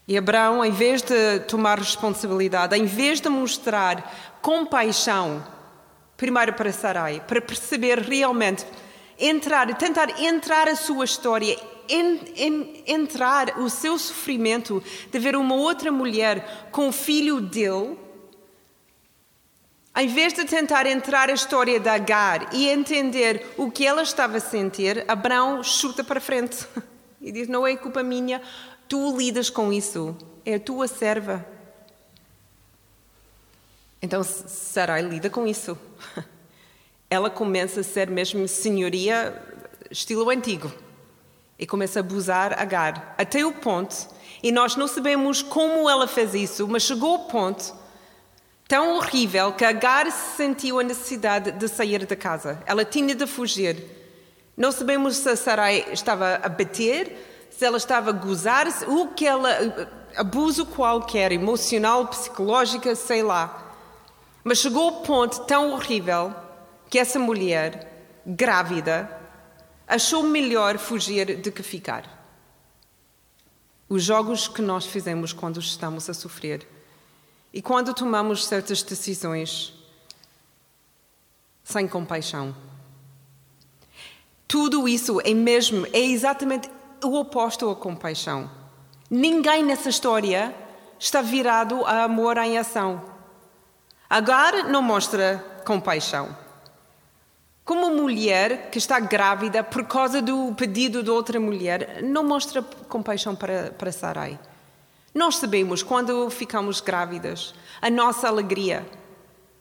E 0.08 0.16
Abraão, 0.16 0.64
em 0.64 0.72
vez 0.72 1.02
de 1.02 1.40
tomar 1.40 1.78
responsabilidade, 1.78 2.76
em 2.76 2.86
vez 2.86 3.20
de 3.20 3.28
mostrar 3.28 4.38
compaixão 4.40 5.44
primeiro 6.16 6.52
para 6.54 6.72
Sarai, 6.72 7.22
para 7.26 7.40
perceber 7.40 8.00
realmente, 8.00 8.66
entrar, 9.18 9.76
tentar 9.76 10.20
entrar 10.20 10.68
a 10.68 10.76
sua 10.76 11.04
história, 11.04 11.58
en, 11.88 12.20
en, 12.36 12.84
entrar 12.86 13.58
o 13.58 13.68
seu 13.68 13.98
sofrimento 13.98 14.82
de 15.10 15.18
ver 15.18 15.34
uma 15.34 15.54
outra 15.54 15.90
mulher 15.90 16.68
com 16.70 16.88
o 16.88 16.92
filho 16.92 17.40
dele, 17.40 17.98
em 19.96 20.06
vez 20.06 20.32
de 20.32 20.44
tentar 20.44 20.86
entrar 20.86 21.28
a 21.28 21.32
história 21.32 21.80
da 21.80 21.94
Agar 21.94 22.54
e 22.54 22.68
entender 22.68 23.44
o 23.56 23.70
que 23.70 23.84
ela 23.84 24.02
estava 24.02 24.36
a 24.36 24.40
sentir, 24.40 25.04
Abraão 25.08 25.64
chuta 25.64 26.04
para 26.04 26.20
frente 26.20 26.66
e 27.20 27.32
diz: 27.32 27.48
Não 27.48 27.66
é 27.66 27.76
culpa 27.76 28.02
minha, 28.02 28.40
tu 28.88 29.16
lidas 29.16 29.50
com 29.50 29.72
isso, 29.72 30.16
é 30.44 30.54
a 30.54 30.60
tua 30.60 30.86
serva. 30.86 31.44
Então 34.00 34.22
Sarai 34.22 35.02
lida 35.02 35.28
com 35.28 35.46
isso. 35.46 35.76
Ela 37.10 37.30
começa 37.30 37.80
a 37.80 37.84
ser 37.84 38.10
mesmo 38.10 38.46
senhoria 38.46 39.42
estilo 39.90 40.28
antigo 40.28 40.72
e 41.58 41.66
começa 41.66 41.98
a 41.98 42.00
abusar 42.00 42.58
Agar 42.60 43.14
até 43.16 43.44
o 43.44 43.52
ponto 43.52 44.08
e 44.42 44.52
nós 44.52 44.76
não 44.76 44.86
sabemos 44.86 45.42
como 45.42 45.88
ela 45.88 46.06
fez 46.06 46.34
isso, 46.34 46.68
mas 46.68 46.82
chegou 46.82 47.12
ao 47.12 47.18
ponto 47.20 47.74
tão 48.68 48.96
horrível 48.96 49.52
que 49.52 49.64
Agar 49.64 50.10
sentiu 50.12 50.78
a 50.78 50.82
necessidade 50.82 51.52
de 51.52 51.68
sair 51.68 52.04
da 52.04 52.14
casa. 52.14 52.62
Ela 52.66 52.84
tinha 52.84 53.14
de 53.14 53.26
fugir. 53.26 53.82
Não 54.56 54.70
sabemos 54.70 55.16
se 55.16 55.36
Sarai 55.36 55.86
estava 55.92 56.40
a 56.42 56.48
bater, 56.48 57.48
se 57.50 57.64
ela 57.64 57.78
estava 57.78 58.10
a 58.10 58.12
gozar, 58.12 58.66
o 58.86 59.08
que 59.08 59.26
ela 59.26 59.50
abuso 60.16 60.66
qualquer, 60.66 61.32
emocional, 61.32 62.06
psicológico, 62.08 62.94
sei 62.94 63.22
lá. 63.22 63.72
Mas 64.44 64.58
chegou 64.58 64.84
ao 64.88 65.00
ponto 65.02 65.40
tão 65.40 65.72
horrível 65.72 66.34
que 66.88 66.98
essa 66.98 67.18
mulher, 67.18 68.20
grávida, 68.26 69.10
achou 69.86 70.22
melhor 70.22 70.78
fugir 70.78 71.36
do 71.36 71.52
que 71.52 71.62
ficar. 71.62 72.16
Os 73.88 74.02
jogos 74.02 74.48
que 74.48 74.60
nós 74.60 74.86
fizemos 74.86 75.32
quando 75.32 75.60
estamos 75.60 76.08
a 76.10 76.14
sofrer 76.14 76.66
e 77.52 77.62
quando 77.62 77.94
tomamos 77.94 78.46
certas 78.46 78.82
decisões 78.82 79.72
sem 81.64 81.88
compaixão. 81.88 82.54
Tudo 84.46 84.88
isso 84.88 85.20
é 85.22 85.34
mesmo, 85.34 85.86
é 85.92 86.00
exatamente 86.00 86.70
o 87.04 87.14
oposto 87.18 87.70
à 87.70 87.76
compaixão. 87.76 88.50
Ninguém 89.10 89.62
nessa 89.64 89.88
história 89.88 90.54
está 90.98 91.20
virado 91.22 91.84
a 91.84 92.04
amor 92.04 92.36
em 92.38 92.58
ação. 92.58 93.02
Agar 94.08 94.64
não 94.64 94.80
mostra 94.80 95.62
compaixão. 95.66 96.34
Como 97.68 97.84
uma 97.84 97.94
mulher 97.94 98.70
que 98.70 98.78
está 98.78 98.98
grávida 98.98 99.62
por 99.62 99.84
causa 99.84 100.22
do 100.22 100.54
pedido 100.54 101.02
de 101.02 101.10
outra 101.10 101.38
mulher, 101.38 102.02
não 102.02 102.24
mostra 102.24 102.62
compaixão 102.62 103.36
para, 103.36 103.74
para 103.76 103.92
Sarai. 103.92 104.40
Nós 105.14 105.36
sabemos 105.36 105.82
quando 105.82 106.30
ficamos 106.30 106.80
grávidas, 106.80 107.52
a 107.82 107.90
nossa 107.90 108.26
alegria. 108.26 108.88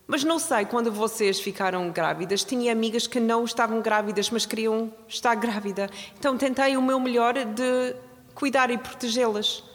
Mas 0.07 0.23
não 0.23 0.39
sei, 0.39 0.63
quando 0.63 0.89
vocês 0.89 1.37
ficaram 1.41 1.91
grávidas, 1.91 2.45
tinha 2.45 2.71
amigas 2.71 3.07
que 3.07 3.19
não 3.19 3.43
estavam 3.43 3.81
grávidas, 3.81 4.29
mas 4.29 4.45
queriam 4.45 4.89
estar 5.05 5.35
grávida. 5.35 5.89
Então 6.17 6.37
tentei 6.37 6.77
o 6.77 6.81
meu 6.81 7.01
melhor 7.01 7.33
de 7.33 7.93
cuidar 8.33 8.71
e 8.71 8.77
protegê-las 8.77 9.65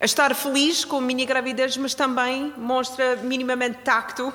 a 0.00 0.04
estar 0.04 0.34
feliz 0.34 0.84
com 0.84 0.96
a 0.96 1.00
minha 1.00 1.24
gravidez, 1.24 1.76
mas 1.76 1.94
também 1.94 2.52
mostra 2.56 3.14
minimamente 3.14 3.78
tacto 3.84 4.34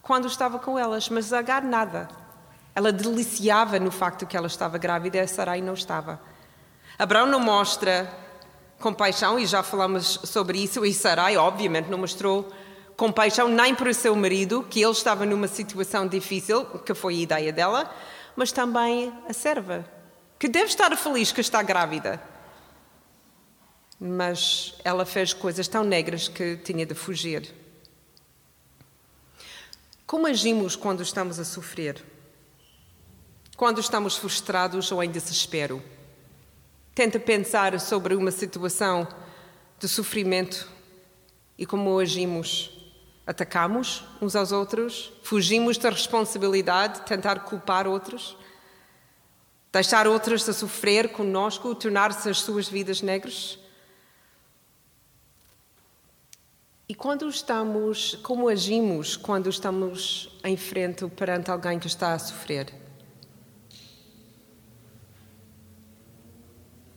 quando 0.00 0.28
estava 0.28 0.60
com 0.60 0.78
elas. 0.78 1.08
Mas 1.08 1.32
Agar 1.32 1.64
nada. 1.64 2.24
Ela 2.76 2.92
deliciava 2.92 3.80
no 3.80 3.90
facto 3.90 4.24
que 4.24 4.36
ela 4.36 4.46
estava 4.46 4.78
grávida 4.78 5.18
e 5.18 5.26
Sarai 5.26 5.60
não 5.60 5.74
estava. 5.74 6.20
Abraão 6.96 7.26
não 7.26 7.40
mostra 7.40 8.08
compaixão, 8.78 9.38
e 9.38 9.46
já 9.46 9.62
falamos 9.62 10.20
sobre 10.22 10.62
isso, 10.62 10.84
e 10.84 10.94
Sarai, 10.94 11.36
obviamente, 11.36 11.88
não 11.88 11.98
mostrou 11.98 12.52
compaixão 12.96 13.48
nem 13.48 13.74
para 13.74 13.90
o 13.90 13.94
seu 13.94 14.14
marido, 14.14 14.64
que 14.70 14.82
ele 14.82 14.92
estava 14.92 15.26
numa 15.26 15.48
situação 15.48 16.06
difícil, 16.06 16.64
que 16.80 16.94
foi 16.94 17.14
a 17.14 17.20
ideia 17.20 17.52
dela, 17.52 17.90
mas 18.36 18.52
também 18.52 19.12
a 19.28 19.32
serva, 19.32 19.84
que 20.38 20.46
deve 20.46 20.66
estar 20.66 20.94
feliz 20.96 21.32
que 21.32 21.40
está 21.40 21.62
grávida 21.62 22.20
mas 23.98 24.74
ela 24.84 25.06
fez 25.06 25.32
coisas 25.32 25.66
tão 25.66 25.82
negras 25.82 26.28
que 26.28 26.56
tinha 26.58 26.84
de 26.84 26.94
fugir. 26.94 27.52
Como 30.06 30.26
agimos 30.26 30.76
quando 30.76 31.02
estamos 31.02 31.38
a 31.38 31.44
sofrer? 31.44 32.04
Quando 33.56 33.80
estamos 33.80 34.16
frustrados 34.16 34.92
ou 34.92 35.02
em 35.02 35.10
desespero? 35.10 35.82
Tenta 36.94 37.18
pensar 37.18 37.80
sobre 37.80 38.14
uma 38.14 38.30
situação 38.30 39.08
de 39.78 39.88
sofrimento 39.88 40.68
e 41.56 41.64
como 41.64 41.98
agimos. 41.98 42.70
Atacamos 43.26 44.04
uns 44.20 44.36
aos 44.36 44.52
outros? 44.52 45.10
Fugimos 45.22 45.78
da 45.78 45.88
responsabilidade, 45.88 47.00
tentar 47.06 47.40
culpar 47.40 47.86
outros? 47.86 48.36
Deixar 49.72 50.06
outros 50.06 50.46
a 50.46 50.52
sofrer 50.52 51.08
conosco, 51.12 51.74
tornar-se 51.74 52.28
as 52.28 52.40
suas 52.40 52.68
vidas 52.68 53.00
negras? 53.00 53.58
E 56.86 56.94
quando 56.94 57.26
estamos, 57.26 58.16
como 58.22 58.50
agimos 58.50 59.16
quando 59.16 59.48
estamos 59.48 60.28
em 60.44 60.58
frente 60.58 61.06
perante 61.08 61.50
alguém 61.50 61.78
que 61.78 61.86
está 61.86 62.12
a 62.12 62.18
sofrer? 62.18 62.85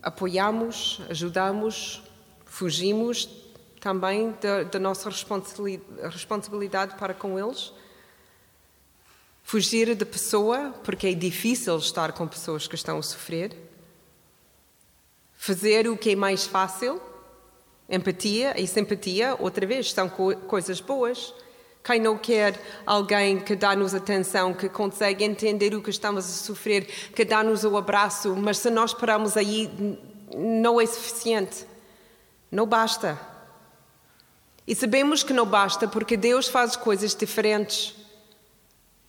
Apoiamos, 0.01 1.01
ajudamos, 1.09 2.01
fugimos 2.45 3.29
também 3.79 4.33
da, 4.41 4.63
da 4.63 4.79
nossa 4.79 5.09
responsabilidade 5.09 6.95
para 6.95 7.13
com 7.13 7.37
eles? 7.39 7.73
Fugir 9.43 9.95
da 9.95 10.05
pessoa, 10.05 10.73
porque 10.83 11.07
é 11.07 11.13
difícil 11.13 11.77
estar 11.77 12.11
com 12.13 12.27
pessoas 12.27 12.67
que 12.67 12.75
estão 12.75 12.99
a 12.99 13.03
sofrer? 13.03 13.57
Fazer 15.35 15.87
o 15.87 15.97
que 15.97 16.11
é 16.11 16.15
mais 16.15 16.45
fácil? 16.45 17.01
Empatia 17.89 18.59
e 18.61 18.67
simpatia, 18.67 19.35
outra 19.39 19.65
vez, 19.65 19.91
são 19.91 20.07
co 20.07 20.35
coisas 20.35 20.79
boas. 20.79 21.33
Quem 21.83 21.99
não 21.99 22.17
quer 22.17 22.59
alguém 22.85 23.39
que 23.39 23.55
dá-nos 23.55 23.95
atenção, 23.95 24.53
que 24.53 24.69
consegue 24.69 25.23
entender 25.23 25.73
o 25.73 25.81
que 25.81 25.89
estamos 25.89 26.25
a 26.25 26.27
sofrer, 26.27 26.85
que 27.15 27.25
dá-nos 27.25 27.63
o 27.63 27.77
abraço, 27.77 28.35
mas 28.35 28.57
se 28.57 28.69
nós 28.69 28.93
paramos 28.93 29.37
aí, 29.37 29.97
não 30.35 30.79
é 30.79 30.85
suficiente. 30.85 31.65
Não 32.51 32.65
basta. 32.65 33.19
E 34.67 34.75
sabemos 34.75 35.23
que 35.23 35.33
não 35.33 35.45
basta 35.45 35.87
porque 35.87 36.15
Deus 36.15 36.47
faz 36.47 36.75
coisas 36.75 37.15
diferentes. 37.15 37.95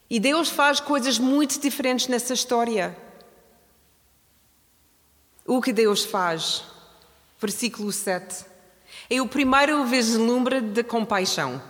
E 0.09 0.19
Deus 0.19 0.49
faz 0.49 0.81
coisas 0.81 1.19
muito 1.19 1.61
diferentes 1.61 2.09
nessa 2.09 2.35
história. 2.35 2.97
O 5.47 5.61
que 5.61 5.73
Deus 5.73 6.05
faz? 6.05 6.65
Versículo 7.39 7.93
7. 7.93 8.45
É 9.09 9.21
o 9.21 9.29
primeiro 9.29 9.85
vislumbre 9.85 10.61
de 10.61 10.83
compaixão. 10.83 11.63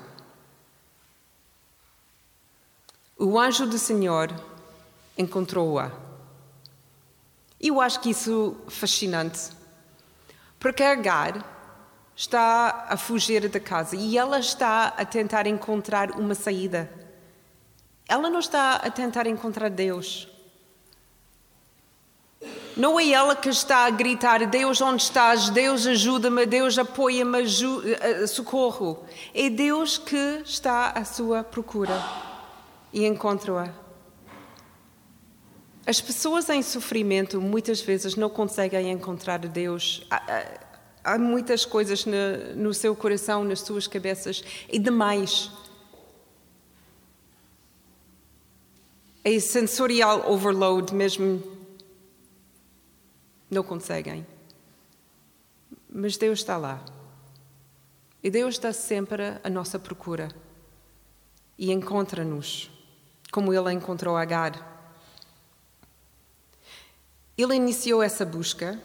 O 3.22 3.38
anjo 3.38 3.66
do 3.66 3.76
Senhor 3.76 4.34
encontrou-a. 5.18 5.92
Eu 7.60 7.78
acho 7.78 8.00
que 8.00 8.08
isso 8.08 8.56
é 8.66 8.70
fascinante, 8.70 9.50
porque 10.58 10.82
Agar 10.82 11.44
está 12.16 12.86
a 12.88 12.96
fugir 12.96 13.46
da 13.46 13.60
casa 13.60 13.94
e 13.94 14.16
ela 14.16 14.38
está 14.38 14.94
a 14.96 15.04
tentar 15.04 15.46
encontrar 15.46 16.12
uma 16.12 16.34
saída. 16.34 16.90
Ela 18.08 18.30
não 18.30 18.40
está 18.40 18.76
a 18.76 18.90
tentar 18.90 19.26
encontrar 19.26 19.68
Deus. 19.68 20.26
Não 22.74 22.98
é 22.98 23.10
ela 23.10 23.36
que 23.36 23.50
está 23.50 23.84
a 23.84 23.90
gritar: 23.90 24.46
Deus, 24.46 24.80
onde 24.80 25.02
estás? 25.02 25.50
Deus, 25.50 25.86
ajuda-me, 25.86 26.46
Deus, 26.46 26.78
apoia-me, 26.78 27.42
eh, 27.42 28.26
socorro. 28.26 29.04
É 29.34 29.50
Deus 29.50 29.98
que 29.98 30.40
está 30.42 30.92
à 30.92 31.04
sua 31.04 31.44
procura 31.44 32.29
e 32.92 33.06
encontro-a. 33.06 33.72
As 35.86 36.00
pessoas 36.00 36.48
em 36.48 36.62
sofrimento 36.62 37.40
muitas 37.40 37.80
vezes 37.80 38.14
não 38.14 38.28
conseguem 38.28 38.90
encontrar 38.90 39.38
Deus. 39.40 40.06
Há, 40.10 40.60
há 41.02 41.18
muitas 41.18 41.64
coisas 41.64 42.04
no, 42.04 42.54
no 42.54 42.74
seu 42.74 42.94
coração, 42.94 43.42
nas 43.44 43.60
suas 43.60 43.86
cabeças, 43.86 44.44
e 44.70 44.78
demais. 44.78 45.50
É 49.24 49.38
sensorial 49.38 50.30
overload 50.30 50.94
mesmo. 50.94 51.42
Não 53.50 53.62
conseguem. 53.62 54.26
Mas 55.88 56.16
Deus 56.16 56.38
está 56.38 56.56
lá. 56.56 56.84
E 58.22 58.30
Deus 58.30 58.54
está 58.54 58.72
sempre 58.72 59.22
à 59.42 59.50
nossa 59.50 59.78
procura. 59.78 60.28
E 61.58 61.72
encontra-nos 61.72 62.70
como 63.30 63.52
ele 63.52 63.72
encontrou 63.72 64.16
Agar. 64.16 64.68
Ele 67.36 67.54
iniciou 67.54 68.02
essa 68.02 68.24
busca, 68.24 68.78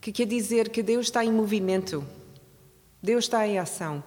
que 0.00 0.12
quer 0.12 0.26
dizer 0.26 0.68
que 0.68 0.82
Deus 0.82 1.06
está 1.06 1.24
em 1.24 1.32
movimento, 1.32 2.06
Deus 3.02 3.24
está 3.24 3.46
em 3.46 3.58
ação. 3.58 4.04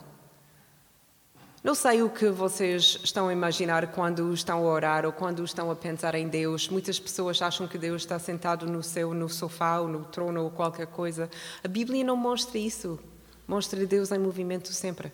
Não 1.63 1.75
sei 1.75 2.01
o 2.01 2.10
que 2.10 2.29
vocês 2.29 3.00
estão 3.03 3.27
a 3.27 3.34
imaginar 3.34 3.91
quando 3.91 4.32
estão 4.34 4.60
a 4.60 4.72
orar 4.72 5.06
ou 5.06 5.12
quando 5.12 5.44
estão 5.44 5.70
a 5.70 5.75
pensar 5.75 6.15
em 6.15 6.27
Deus. 6.29 6.70
Muitas 6.70 7.00
pessoas 7.00 7.41
acham 7.41 7.67
que 7.67 7.77
Deus 7.77 8.03
está 8.03 8.17
sentado 8.17 8.65
no 8.67 8.82
seu 8.82 9.13
no 9.13 9.27
sofá 9.27 9.79
ou 9.79 9.88
no 9.88 10.06
trono 10.06 10.44
ou 10.44 10.51
qualquer 10.51 10.88
coisa. 10.88 11.29
A 11.63 11.67
Bíblia 11.67 12.03
não 12.06 12.15
mostra 12.15 12.58
isso. 12.58 12.98
Mostra 13.46 13.86
Deus 13.86 14.12
em 14.12 14.20
movimento 14.20 14.72
sempre. 14.72 15.12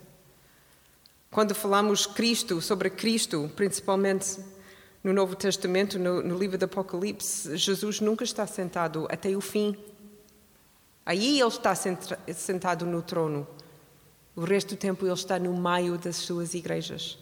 Quando 1.34 1.56
falamos 1.56 2.06
Cristo, 2.06 2.62
sobre 2.62 2.92
Cristo, 2.92 3.52
principalmente 3.56 4.40
no 5.04 5.12
Novo 5.12 5.36
Testamento, 5.36 5.98
no, 5.98 6.22
no 6.22 6.38
livro 6.38 6.60
do 6.60 6.66
Apocalipse, 6.66 7.58
Jesus 7.58 8.00
nunca 8.00 8.24
está 8.24 8.46
sentado 8.46 9.08
até 9.10 9.30
o 9.36 9.42
fim. 9.42 9.76
Aí 11.04 11.40
ele 11.40 11.50
está 11.50 11.74
sentado 11.74 12.86
no 12.86 13.02
trono. 13.02 13.48
O 14.36 14.42
resto 14.42 14.76
do 14.76 14.78
tempo 14.78 15.08
ele 15.08 15.14
está 15.14 15.40
no 15.40 15.58
meio 15.58 15.98
das 15.98 16.18
suas 16.18 16.54
igrejas. 16.54 17.18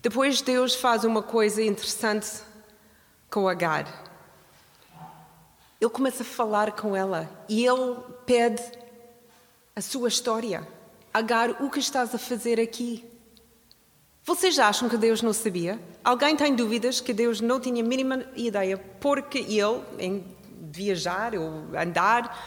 Depois 0.00 0.40
Deus 0.40 0.74
faz 0.74 1.04
uma 1.04 1.22
coisa 1.22 1.62
interessante 1.62 2.40
com 3.30 3.46
Agar. 3.46 3.86
Ele 5.78 5.90
começa 5.90 6.22
a 6.22 6.26
falar 6.26 6.72
com 6.72 6.96
ela 6.96 7.28
e 7.50 7.66
ele 7.66 7.96
pede 8.24 8.62
a 9.74 9.82
sua 9.82 10.08
história. 10.08 10.75
Agar, 11.16 11.62
o 11.62 11.70
que 11.70 11.78
estás 11.78 12.14
a 12.14 12.18
fazer 12.18 12.60
aqui? 12.60 13.02
Vocês 14.22 14.58
acham 14.58 14.86
que 14.86 14.98
Deus 14.98 15.22
não 15.22 15.32
sabia? 15.32 15.80
Alguém 16.04 16.36
tem 16.36 16.54
dúvidas 16.54 17.00
que 17.00 17.14
Deus 17.14 17.40
não 17.40 17.58
tinha 17.58 17.82
a 17.82 17.86
mínima 17.86 18.22
ideia 18.36 18.76
porque 18.76 19.38
ele, 19.38 19.82
em 19.98 20.22
viajar 20.70 21.34
ou 21.34 21.74
andar 21.74 22.38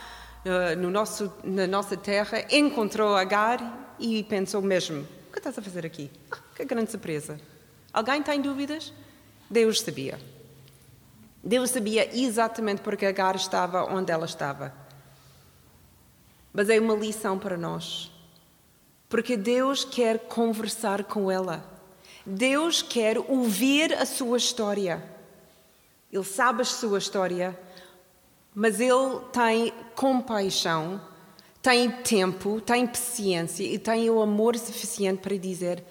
uh, 0.45 0.79
no 0.79 0.91
nosso, 0.91 1.33
na 1.43 1.65
nossa 1.65 1.97
terra, 1.97 2.45
encontrou 2.51 3.15
Agar 3.15 3.95
e 3.97 4.21
pensou 4.25 4.61
mesmo: 4.61 5.01
o 5.01 5.31
que 5.31 5.39
estás 5.39 5.57
a 5.57 5.63
fazer 5.63 5.83
aqui? 5.83 6.11
Ah, 6.29 6.37
que 6.55 6.63
grande 6.63 6.91
surpresa! 6.91 7.41
Alguém 7.91 8.21
tem 8.21 8.39
dúvidas? 8.39 8.93
Deus 9.49 9.81
sabia. 9.81 10.19
Deus 11.43 11.71
sabia 11.71 12.07
exatamente 12.15 12.83
porque 12.83 13.07
Agar 13.07 13.35
estava 13.35 13.85
onde 13.85 14.11
ela 14.11 14.27
estava. 14.27 14.71
Mas 16.53 16.69
é 16.69 16.79
uma 16.79 16.93
lição 16.93 17.39
para 17.39 17.57
nós. 17.57 18.18
Porque 19.09 19.35
Deus 19.35 19.83
quer 19.83 20.19
conversar 20.19 21.03
com 21.03 21.31
ela. 21.31 21.67
Deus 22.23 22.83
quer 22.83 23.17
ouvir 23.17 23.91
a 23.93 24.05
sua 24.05 24.37
história. 24.37 25.03
Ele 26.11 26.23
sabe 26.23 26.61
a 26.61 26.65
sua 26.65 26.99
história, 26.99 27.59
mas 28.53 28.79
ele 28.79 29.19
tem 29.33 29.73
compaixão, 29.95 31.01
tem 31.59 31.89
tempo, 31.91 32.61
tem 32.61 32.85
paciência 32.85 33.63
e 33.63 33.79
tem 33.79 34.09
o 34.11 34.21
amor 34.21 34.55
suficiente 34.57 35.21
para 35.21 35.37
dizer: 35.37 35.83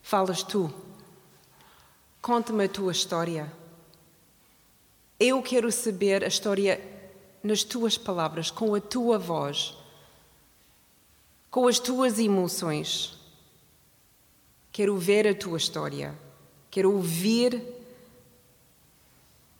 Falas 0.00 0.44
tu, 0.44 0.72
conta-me 2.22 2.64
a 2.64 2.68
tua 2.68 2.92
história. 2.92 3.52
Eu 5.18 5.42
quero 5.42 5.72
saber 5.72 6.22
a 6.22 6.28
história 6.28 6.80
nas 7.42 7.64
tuas 7.64 7.98
palavras, 7.98 8.48
com 8.50 8.76
a 8.76 8.80
tua 8.80 9.18
voz 9.18 9.76
com 11.50 11.66
as 11.66 11.78
tuas 11.78 12.18
emoções. 12.18 13.18
Quero 14.70 14.96
ver 14.96 15.26
a 15.26 15.34
tua 15.34 15.56
história. 15.56 16.14
Quero 16.70 16.92
ouvir 16.92 17.62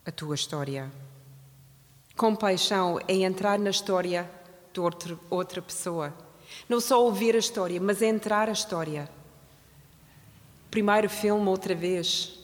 a 0.04 0.10
tua 0.10 0.34
história. 0.34 0.90
Compaixão 2.16 3.00
é 3.08 3.14
entrar 3.14 3.58
na 3.58 3.70
história 3.70 4.30
de 4.72 4.80
outra, 4.80 5.18
outra 5.30 5.62
pessoa. 5.62 6.14
Não 6.68 6.80
só 6.80 7.02
ouvir 7.02 7.34
a 7.34 7.38
história, 7.38 7.80
mas 7.80 8.02
entrar 8.02 8.48
a 8.48 8.52
história. 8.52 9.08
Primeiro 10.70 11.08
filme, 11.08 11.46
outra 11.48 11.74
vez. 11.74 12.38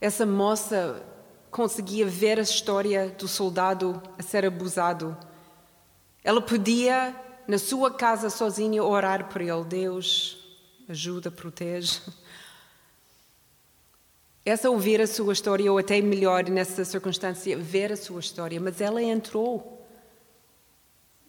Essa 0.00 0.26
moça 0.26 1.02
conseguia 1.50 2.06
ver 2.06 2.38
a 2.38 2.42
história 2.42 3.08
do 3.10 3.28
soldado 3.28 4.02
a 4.18 4.22
ser 4.22 4.44
abusado 4.44 5.16
ela 6.24 6.40
podia, 6.40 7.14
na 7.48 7.58
sua 7.58 7.90
casa 7.90 8.30
sozinha, 8.30 8.82
orar 8.82 9.28
por 9.28 9.40
ele: 9.40 9.64
Deus, 9.64 10.38
ajuda, 10.88 11.30
protege. 11.30 12.00
Essa 14.44 14.70
ouvir 14.70 15.00
a 15.00 15.06
sua 15.06 15.32
história, 15.32 15.70
ou 15.70 15.78
até 15.78 16.00
melhor 16.00 16.44
nessa 16.44 16.84
circunstância, 16.84 17.56
ver 17.56 17.92
a 17.92 17.96
sua 17.96 18.20
história, 18.20 18.60
mas 18.60 18.80
ela 18.80 19.00
entrou 19.00 19.86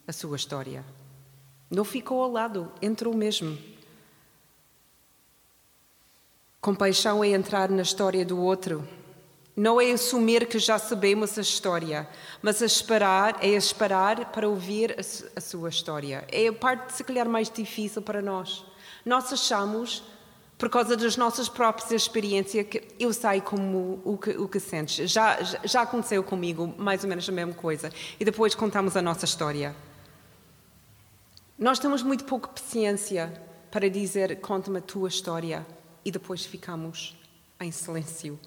a 0.08 0.12
sua 0.12 0.36
história. 0.36 0.84
Não 1.70 1.84
ficou 1.84 2.24
ao 2.24 2.32
lado, 2.32 2.72
entrou 2.82 3.14
mesmo. 3.14 3.58
Compaixão 6.60 7.24
é 7.24 7.30
entrar 7.30 7.70
na 7.70 7.82
história 7.82 8.26
do 8.26 8.40
outro 8.40 8.88
não 9.56 9.80
é 9.80 9.92
assumir 9.92 10.48
que 10.48 10.58
já 10.58 10.80
sabemos 10.80 11.38
a 11.38 11.42
história, 11.42 12.10
mas 12.42 12.62
a 12.62 12.66
esperar, 12.66 13.38
é 13.40 13.50
esperar 13.50 14.32
para 14.32 14.48
ouvir 14.48 14.96
a, 15.00 15.42
sua 15.42 15.70
história. 15.70 16.26
É 16.32 16.48
a 16.48 16.54
parte, 16.54 16.94
se 16.94 17.04
calhar, 17.04 17.30
mais 17.30 17.52
difícil 17.52 18.02
para 18.02 18.22
nós. 18.22 18.66
Nós 19.06 19.32
achamos, 19.32 20.04
por 20.58 20.70
causa 20.70 20.98
das 20.98 21.18
nossas 21.18 21.48
próprias 21.48 21.92
experiências, 21.92 22.66
que 22.66 22.84
eu 23.00 23.14
sei 23.14 23.42
como 23.42 24.02
o 24.04 24.18
que, 24.18 24.32
o 24.32 24.48
que 24.48 24.60
sentes. 24.60 25.12
Já, 25.12 25.38
já 25.64 25.84
aconteceu 25.84 26.24
comigo 26.24 26.74
mais 26.76 27.04
ou 27.04 27.10
menos 27.10 27.30
a 27.30 27.32
mesma 27.32 27.54
coisa. 27.54 27.92
E 28.20 28.26
depois 28.26 28.56
contamos 28.56 28.98
a 28.98 29.04
nossa 29.04 29.26
história. 29.26 29.76
Nós 31.60 31.78
temos 31.78 32.02
muito 32.02 32.26
pouca 32.26 32.48
paciência 32.48 33.32
para 33.70 33.88
dizer, 33.88 34.40
conta-me 34.42 34.80
a 34.80 34.82
tua 34.82 35.10
história. 35.10 35.64
E 36.04 36.10
depois 36.10 36.44
ficamos 36.44 37.16
em 37.62 37.72
silêncio 37.72 38.40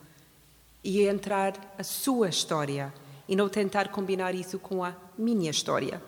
e 0.87 1.05
entrar 1.05 1.75
a 1.77 1.83
sua 1.83 2.29
história 2.29 2.94
e 3.29 3.35
não 3.35 3.49
tentar 3.49 3.88
combinar 3.88 4.37
isso 4.37 4.57
com 4.57 4.85
a 4.85 4.94
minha 5.18 5.51
história. 5.51 6.01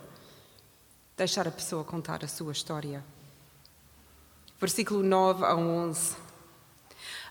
deixar 1.16 1.48
a 1.48 1.50
pessoa 1.50 1.82
contar 1.82 2.22
a 2.22 2.28
sua 2.28 2.52
história. 2.52 3.04
Versículo 4.60 5.02
9 5.02 5.44
a 5.44 5.56
11. 5.56 6.16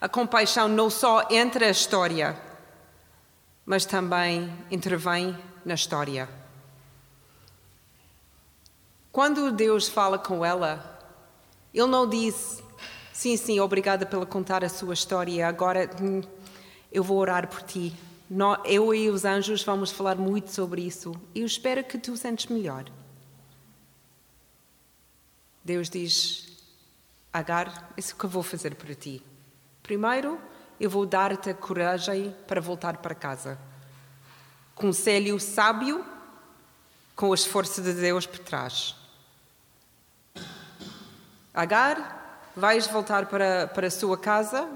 A 0.01 0.09
compaixão 0.09 0.67
não 0.67 0.89
só 0.89 1.25
entra 1.31 1.67
a 1.67 1.69
história, 1.69 2.37
mas 3.65 3.85
também 3.85 4.53
intervém 4.69 5.33
na 5.63 5.75
história. 5.75 6.27
Quando 9.09 9.53
Deus 9.53 9.87
fala 9.87 10.19
com 10.19 10.43
ela, 10.43 10.99
Ele 11.73 11.87
não 11.87 12.09
diz: 12.09 12.61
Sim, 13.13 13.37
sim, 13.37 13.61
obrigada 13.61 14.05
pela 14.05 14.25
contar 14.25 14.65
a 14.65 14.69
sua 14.69 14.93
história, 14.93 15.47
agora 15.47 15.89
eu 16.91 17.03
vou 17.03 17.17
orar 17.17 17.47
por 17.47 17.61
ti. 17.61 17.93
Eu 18.65 18.93
e 18.93 19.09
os 19.09 19.23
anjos 19.23 19.63
vamos 19.63 19.91
falar 19.91 20.15
muito 20.15 20.51
sobre 20.51 20.81
isso 20.81 21.13
eu 21.33 21.45
espero 21.45 21.83
que 21.83 21.97
tu 21.97 22.17
sentes 22.17 22.47
melhor. 22.47 22.85
Deus 25.63 25.89
diz: 25.89 26.47
Agar, 27.31 27.91
isso 27.95 28.15
que 28.15 28.23
eu 28.23 28.29
vou 28.29 28.43
fazer 28.43 28.75
para 28.75 28.95
ti. 28.95 29.23
Primeiro, 29.83 30.39
eu 30.79 30.89
vou 30.89 31.05
dar-te 31.05 31.49
a 31.49 31.53
coragem 31.53 32.35
para 32.47 32.59
voltar 32.61 32.97
para 32.97 33.15
casa. 33.15 33.57
Conselho 34.75 35.39
sábio 35.39 36.05
com 37.15 37.33
as 37.33 37.45
forças 37.45 37.83
de 37.83 37.93
Deus 37.93 38.25
por 38.27 38.39
trás. 38.39 38.95
Agar, 41.53 42.51
vais 42.55 42.85
voltar 42.87 43.25
para, 43.25 43.67
para 43.67 43.87
a 43.87 43.91
sua 43.91 44.17
casa, 44.17 44.69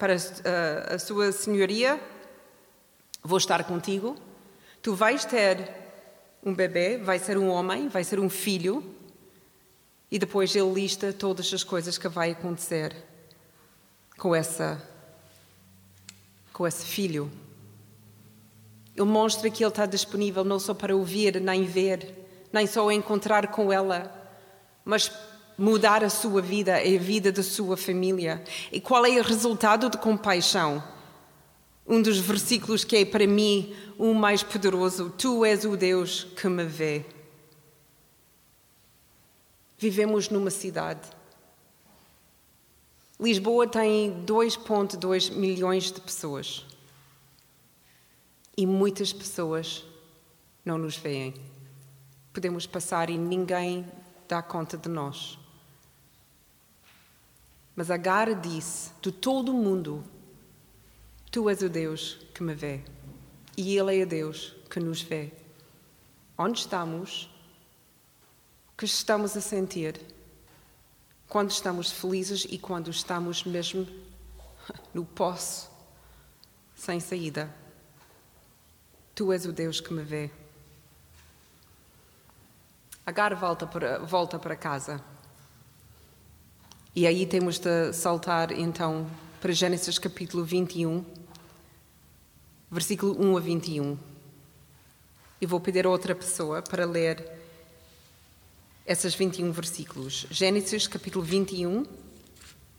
para 0.00 0.14
a, 0.14 0.94
a 0.94 0.98
sua 0.98 1.30
senhoria. 1.30 2.00
Vou 3.22 3.36
estar 3.36 3.62
contigo. 3.64 4.16
Tu 4.80 4.94
vais 4.94 5.26
ter 5.26 5.70
um 6.42 6.54
bebê, 6.54 6.96
vai 6.96 7.18
ser 7.18 7.36
um 7.36 7.48
homem, 7.50 7.88
vai 7.88 8.02
ser 8.02 8.18
um 8.18 8.30
filho. 8.30 8.82
E 10.10 10.18
depois 10.18 10.56
ele 10.56 10.72
lista 10.72 11.12
todas 11.12 11.52
as 11.52 11.62
coisas 11.62 11.98
que 11.98 12.08
vai 12.08 12.30
acontecer 12.30 12.96
com 14.18 14.34
essa 14.34 14.82
com 16.52 16.66
esse 16.66 16.84
filho. 16.84 17.30
Ele 18.96 19.06
mostra 19.06 19.48
que 19.50 19.62
ele 19.62 19.70
está 19.70 19.86
disponível 19.86 20.44
não 20.44 20.58
só 20.58 20.74
para 20.74 20.94
ouvir, 20.96 21.40
nem 21.40 21.64
ver, 21.64 22.28
nem 22.52 22.66
só 22.66 22.90
encontrar 22.90 23.48
com 23.48 23.72
ela, 23.72 24.12
mas 24.84 25.10
mudar 25.60 26.02
a 26.02 26.10
sua 26.10 26.42
vida, 26.42 26.76
a 26.76 26.98
vida 26.98 27.30
da 27.30 27.42
sua 27.42 27.76
família. 27.76 28.42
E 28.72 28.80
qual 28.80 29.06
é 29.06 29.20
o 29.20 29.22
resultado 29.22 29.88
de 29.88 29.98
compaixão? 29.98 30.82
Um 31.86 32.00
dos 32.00 32.18
versículos 32.18 32.82
que 32.84 32.96
é 32.96 33.04
para 33.04 33.26
mim 33.26 33.74
o 33.98 34.14
mais 34.14 34.42
poderoso: 34.42 35.10
Tu 35.10 35.44
és 35.44 35.64
o 35.64 35.76
Deus 35.76 36.26
que 36.36 36.48
me 36.48 36.64
vê. 36.64 37.04
Vivemos 39.78 40.28
numa 40.28 40.50
cidade 40.50 41.20
Lisboa 43.20 43.66
tem 43.66 44.24
2,2 44.24 45.30
milhões 45.30 45.92
de 45.92 46.00
pessoas. 46.00 46.64
E 48.56 48.64
muitas 48.64 49.12
pessoas 49.12 49.84
não 50.64 50.78
nos 50.78 50.96
veem. 50.96 51.34
Podemos 52.32 52.66
passar 52.66 53.10
e 53.10 53.18
ninguém 53.18 53.86
dá 54.26 54.40
conta 54.40 54.78
de 54.78 54.88
nós. 54.88 55.38
Mas 57.74 57.90
Agar 57.90 58.34
disse: 58.34 58.90
De 59.00 59.10
todo 59.10 59.52
o 59.52 59.54
mundo, 59.54 60.04
tu 61.30 61.48
és 61.48 61.62
o 61.62 61.68
Deus 61.68 62.18
que 62.34 62.42
me 62.42 62.54
vê. 62.54 62.82
E 63.56 63.76
Ele 63.76 64.00
é 64.00 64.04
o 64.04 64.06
Deus 64.06 64.54
que 64.70 64.80
nos 64.80 65.02
vê. 65.02 65.32
Onde 66.36 66.60
estamos? 66.60 67.30
O 68.72 68.76
que 68.76 68.84
estamos 68.84 69.36
a 69.36 69.40
sentir? 69.40 70.00
quando 71.30 71.52
estamos 71.52 71.92
felizes 71.92 72.44
e 72.50 72.58
quando 72.58 72.90
estamos 72.90 73.44
mesmo 73.44 73.86
no 74.92 75.04
poço, 75.04 75.70
sem 76.74 76.98
saída. 76.98 77.48
Tu 79.14 79.32
és 79.32 79.46
o 79.46 79.52
Deus 79.52 79.80
que 79.80 79.92
me 79.92 80.02
vê. 80.02 80.28
Agar 83.06 83.34
volta 83.36 83.64
para, 83.64 84.00
volta 84.00 84.40
para 84.40 84.56
casa. 84.56 85.00
E 86.92 87.06
aí 87.06 87.24
temos 87.24 87.60
de 87.60 87.92
saltar 87.92 88.50
então 88.50 89.08
para 89.40 89.52
Gênesis 89.52 89.96
capítulo 89.96 90.44
21, 90.44 91.04
versículo 92.68 93.16
1 93.16 93.36
a 93.36 93.40
21. 93.40 93.98
E 95.40 95.46
vou 95.46 95.60
pedir 95.60 95.86
a 95.86 95.88
outra 95.88 96.16
pessoa 96.16 96.60
para 96.60 96.84
ler 96.84 97.30
esses 98.84 99.14
21 99.14 99.52
versículos. 99.52 100.26
Gênesis 100.32 100.88
capítulo 100.88 101.24
21, 101.24 101.86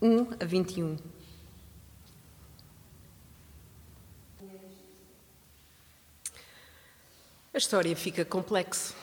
1 0.02 0.26
a 0.38 0.44
21. 0.44 0.98
A 7.54 7.58
história 7.58 7.96
fica 7.96 8.26
complexa. 8.26 9.01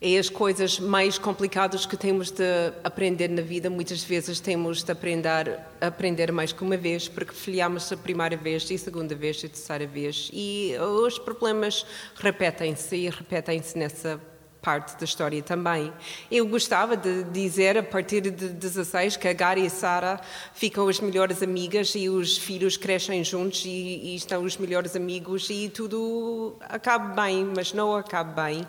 É 0.00 0.16
as 0.16 0.28
coisas 0.28 0.78
mais 0.78 1.18
complicadas 1.18 1.84
que 1.84 1.96
temos 1.96 2.30
de 2.30 2.44
aprender 2.84 3.28
na 3.28 3.42
vida. 3.42 3.68
Muitas 3.68 4.04
vezes 4.04 4.38
temos 4.38 4.84
de 4.84 4.92
aprender, 4.92 5.58
aprender 5.80 6.30
mais 6.30 6.52
que 6.52 6.62
uma 6.62 6.76
vez, 6.76 7.08
porque 7.08 7.34
falhamos 7.34 7.90
a 7.90 7.96
primeira 7.96 8.36
vez, 8.36 8.70
e 8.70 8.74
a 8.74 8.78
segunda 8.78 9.12
vez, 9.16 9.42
e 9.42 9.46
a 9.46 9.48
terceira 9.48 9.88
vez. 9.88 10.30
E 10.32 10.72
os 11.04 11.18
problemas 11.18 11.84
repetem-se 12.14 12.94
e 12.94 13.10
repetem-se 13.10 13.76
nessa 13.76 14.20
parte 14.62 14.96
da 14.96 15.04
história 15.04 15.42
também. 15.42 15.92
Eu 16.30 16.46
gostava 16.46 16.96
de 16.96 17.24
dizer, 17.24 17.76
a 17.76 17.82
partir 17.82 18.20
de 18.20 18.30
16, 18.30 19.16
que 19.16 19.26
Agar 19.26 19.58
e 19.58 19.68
Sara 19.68 20.20
ficam 20.54 20.88
as 20.88 21.00
melhores 21.00 21.42
amigas 21.42 21.92
e 21.96 22.08
os 22.08 22.38
filhos 22.38 22.76
crescem 22.76 23.24
juntos 23.24 23.64
e, 23.64 23.68
e 23.68 24.14
estão 24.14 24.44
os 24.44 24.56
melhores 24.58 24.94
amigos 24.94 25.50
e 25.50 25.68
tudo 25.68 26.56
acaba 26.60 27.20
bem, 27.20 27.44
mas 27.44 27.72
não 27.72 27.96
acaba 27.96 28.44
bem. 28.44 28.64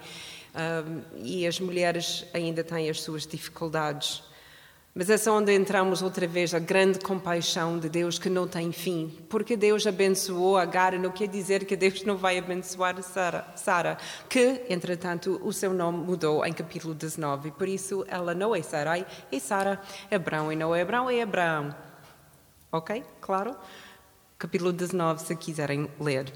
E 1.18 1.46
as 1.46 1.60
mulheres 1.60 2.26
ainda 2.34 2.64
têm 2.64 2.90
as 2.90 3.02
suas 3.02 3.26
dificuldades. 3.26 4.24
Mas 4.94 5.10
é 5.10 5.32
onde 5.32 5.54
entramos 5.54 6.02
outra 6.02 6.28
vez 6.28 6.54
a 6.54 6.60
grande 6.60 7.00
compaixão 7.00 7.78
de 7.78 7.88
Deus 7.88 8.18
que 8.18 8.30
não 8.30 8.48
tem 8.48 8.72
fim. 8.72 9.16
Porque 9.30 9.56
Deus 9.56 9.86
abençoou 9.86 10.58
Agar, 10.58 10.94
não 10.94 11.12
quer 11.12 11.28
dizer 11.28 11.66
que 11.66 11.78
Deus 11.78 12.04
não 12.04 12.18
vai 12.18 12.38
abençoar 12.38 12.96
Sara, 13.02 13.98
que, 14.28 14.64
entretanto, 14.68 15.40
o 15.44 15.54
seu 15.54 15.74
nome 15.74 16.00
mudou 16.00 16.44
em 16.44 16.52
capítulo 16.52 16.94
19. 16.94 17.50
E 17.50 17.52
por 17.52 17.68
isso 17.68 18.04
ela 18.08 18.34
não 18.34 18.56
é 18.56 18.62
Sarai, 18.62 19.06
é 19.32 19.40
Sara. 19.40 19.80
É 20.10 20.16
Abraão 20.16 20.52
e 20.52 20.56
não 20.56 20.76
é 20.76 20.82
Abraão, 20.82 21.10
é 21.10 21.22
Abraão. 21.22 21.74
Ok? 22.72 23.04
Claro? 23.22 23.56
Capítulo 24.38 24.74
19, 24.74 25.22
se 25.22 25.36
quiserem 25.36 25.90
ler. 26.00 26.34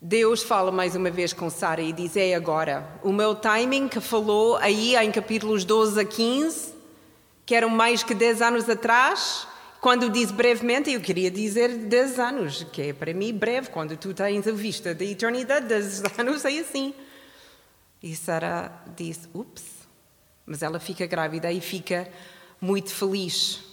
Deus 0.00 0.44
fala 0.44 0.70
mais 0.70 0.94
uma 0.94 1.10
vez 1.10 1.32
com 1.32 1.50
Sara 1.50 1.82
e 1.82 1.92
diz: 1.92 2.16
É 2.16 2.32
agora. 2.34 2.88
O 3.02 3.12
meu 3.12 3.34
timing 3.34 3.88
que 3.88 4.00
falou 4.00 4.56
aí 4.58 4.94
em 4.94 5.10
capítulos 5.10 5.64
12 5.64 6.00
a 6.00 6.04
15, 6.04 6.74
que 7.44 7.52
eram 7.52 7.68
mais 7.68 8.04
que 8.04 8.14
10 8.14 8.40
anos 8.40 8.70
atrás, 8.70 9.48
quando 9.80 10.08
diz 10.08 10.30
brevemente, 10.30 10.92
eu 10.92 11.00
queria 11.00 11.32
dizer 11.32 11.76
10 11.76 12.18
anos, 12.20 12.62
que 12.72 12.82
é 12.82 12.92
para 12.92 13.12
mim 13.12 13.34
breve, 13.34 13.70
quando 13.70 13.96
tu 13.96 14.14
tens 14.14 14.46
a 14.46 14.52
vista 14.52 14.94
da 14.94 15.04
eternidade, 15.04 15.66
10 15.66 16.02
anos 16.16 16.44
é 16.44 16.58
assim. 16.60 16.94
E 18.00 18.14
Sara 18.14 18.70
diz: 18.96 19.28
Ups. 19.34 19.64
Mas 20.46 20.62
ela 20.62 20.78
fica 20.78 21.06
grávida 21.06 21.50
e 21.50 21.60
fica 21.60 22.08
muito 22.60 22.94
feliz. 22.94 23.64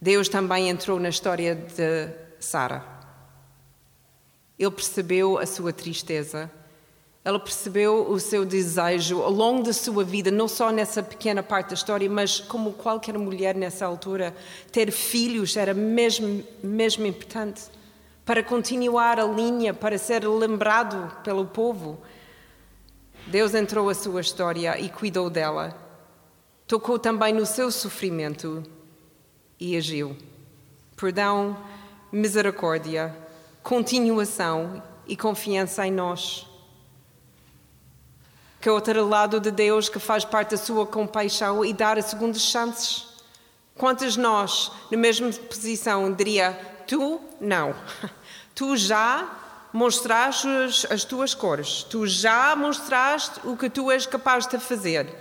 Deus 0.00 0.28
também 0.28 0.68
entrou 0.68 0.98
na 0.98 1.08
história 1.08 1.54
de 1.54 2.10
Sara. 2.40 2.95
Ele 4.58 4.70
percebeu 4.70 5.38
a 5.38 5.46
sua 5.46 5.72
tristeza, 5.72 6.50
ela 7.24 7.40
percebeu 7.40 8.08
o 8.08 8.20
seu 8.20 8.44
desejo 8.44 9.20
ao 9.20 9.32
longo 9.32 9.64
da 9.64 9.72
sua 9.72 10.04
vida, 10.04 10.30
não 10.30 10.46
só 10.46 10.70
nessa 10.70 11.02
pequena 11.02 11.42
parte 11.42 11.70
da 11.70 11.74
história, 11.74 12.08
mas 12.08 12.38
como 12.38 12.72
qualquer 12.72 13.18
mulher 13.18 13.56
nessa 13.56 13.84
altura, 13.84 14.34
ter 14.70 14.92
filhos 14.92 15.56
era 15.56 15.74
mesmo, 15.74 16.44
mesmo 16.62 17.04
importante 17.04 17.62
para 18.24 18.42
continuar 18.42 19.20
a 19.20 19.24
linha, 19.24 19.72
para 19.72 19.96
ser 19.98 20.26
lembrado 20.26 21.16
pelo 21.22 21.46
povo. 21.46 21.96
Deus 23.28 23.54
entrou 23.54 23.88
a 23.88 23.94
sua 23.94 24.20
história 24.20 24.78
e 24.78 24.88
cuidou 24.88 25.30
dela. 25.30 25.76
Tocou 26.66 26.98
também 26.98 27.32
no 27.32 27.46
seu 27.46 27.70
sofrimento 27.70 28.64
e 29.58 29.76
agiu. 29.76 30.16
Perdão, 30.96 31.56
misericórdia, 32.10 33.14
continuação 33.66 34.80
e 35.08 35.16
confiança 35.16 35.84
em 35.84 35.90
nós. 35.90 36.46
Que 38.60 38.68
é 38.68 38.72
outro 38.72 39.04
lado 39.08 39.40
de 39.40 39.50
Deus 39.50 39.88
que 39.88 39.98
faz 39.98 40.24
parte 40.24 40.52
da 40.52 40.56
sua 40.56 40.86
compaixão 40.86 41.64
e 41.64 41.72
dar 41.72 41.98
a 41.98 42.02
segundas 42.02 42.42
chances. 42.42 43.08
Quantos 43.74 44.16
nós, 44.16 44.70
na 44.88 44.96
mesma 44.96 45.32
posição, 45.32 46.12
diria: 46.12 46.52
Tu 46.86 47.20
não, 47.40 47.74
tu 48.54 48.76
já 48.76 49.28
mostraste 49.72 50.46
as 50.88 51.02
tuas 51.02 51.34
cores, 51.34 51.82
tu 51.82 52.06
já 52.06 52.54
mostraste 52.54 53.40
o 53.42 53.56
que 53.56 53.68
tu 53.68 53.90
és 53.90 54.06
capaz 54.06 54.46
de 54.46 54.60
fazer. 54.60 55.12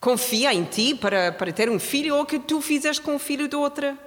Confia 0.00 0.54
em 0.54 0.62
ti 0.62 0.94
para, 0.94 1.32
para 1.32 1.52
ter 1.52 1.68
um 1.68 1.80
filho 1.80 2.14
ou 2.14 2.24
que 2.24 2.38
tu 2.38 2.60
fizeste 2.60 3.02
com 3.02 3.16
o 3.16 3.18
filho 3.18 3.48
de 3.48 3.56
outra, 3.56 3.98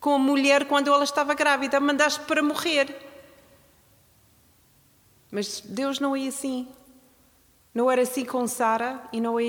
com 0.00 0.14
a 0.14 0.18
mulher 0.18 0.66
quando 0.66 0.92
ela 0.92 1.04
estava 1.04 1.34
grávida, 1.34 1.80
mandaste 1.80 2.20
para 2.20 2.42
morrer. 2.42 2.94
Mas 5.30 5.60
Deus 5.60 6.00
não 6.00 6.16
é 6.16 6.26
assim. 6.26 6.68
Não 7.74 7.90
era 7.90 8.02
assim 8.02 8.24
com 8.24 8.46
Sara 8.46 9.02
e 9.12 9.20
não 9.20 9.38
é 9.38 9.44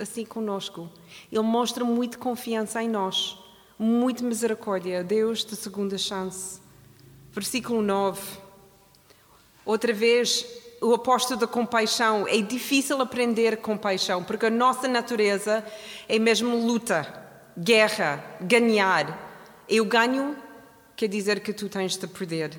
assim 0.00 0.24
conosco. 0.24 0.90
Ele 1.30 1.40
mostra 1.42 1.84
muito 1.84 2.18
confiança 2.18 2.82
em 2.82 2.88
nós, 2.88 3.38
muito 3.78 4.22
misericórdia, 4.22 5.02
Deus 5.02 5.44
de 5.44 5.56
segunda 5.56 5.96
chance. 5.96 6.60
Versículo 7.32 7.80
9. 7.80 8.20
Outra 9.64 9.92
vez, 9.92 10.44
o 10.82 10.92
apóstolo 10.92 11.40
da 11.40 11.46
compaixão. 11.46 12.26
É 12.26 12.38
difícil 12.38 13.00
aprender 13.00 13.56
compaixão, 13.58 14.22
porque 14.22 14.46
a 14.46 14.50
nossa 14.50 14.88
natureza 14.88 15.64
é 16.08 16.18
mesmo 16.18 16.56
luta, 16.56 17.06
guerra, 17.56 18.22
ganhar. 18.40 19.31
Eu 19.74 19.86
ganho 19.86 20.36
quer 20.94 21.08
dizer 21.08 21.40
que 21.40 21.50
tu 21.50 21.66
tens 21.66 21.96
de 21.96 22.06
perder. 22.06 22.58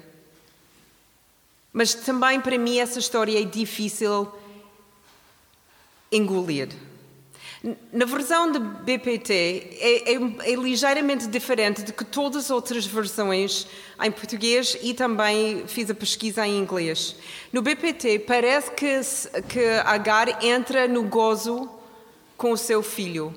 Mas 1.71 1.93
também 1.93 2.41
para 2.41 2.57
mim 2.57 2.79
essa 2.79 2.97
história 2.97 3.39
é 3.39 3.45
difícil 3.45 4.27
engolir. 6.11 6.69
Na 7.93 8.05
versão 8.05 8.51
de 8.51 8.57
BPT 8.57 9.31
é, 9.79 10.11
é, 10.11 10.51
é, 10.51 10.55
ligeiramente 10.55 11.27
diferente 11.27 11.83
de 11.83 11.93
que 11.93 12.03
todas 12.03 12.45
as 12.45 12.49
outras 12.49 12.83
versões 12.85 13.67
em 14.01 14.11
português 14.11 14.75
e 14.81 14.95
também 14.95 15.67
fiz 15.67 15.91
a 15.91 15.93
pesquisa 15.93 16.47
em 16.47 16.57
inglês. 16.57 17.15
No 17.53 17.61
BPT 17.61 18.19
parece 18.27 18.71
que, 18.71 18.99
que 19.47 19.65
Agar 19.85 20.43
entra 20.43 20.87
no 20.87 21.03
gozo 21.03 21.69
com 22.35 22.53
o 22.53 22.57
seu 22.57 22.81
filho. 22.81 23.33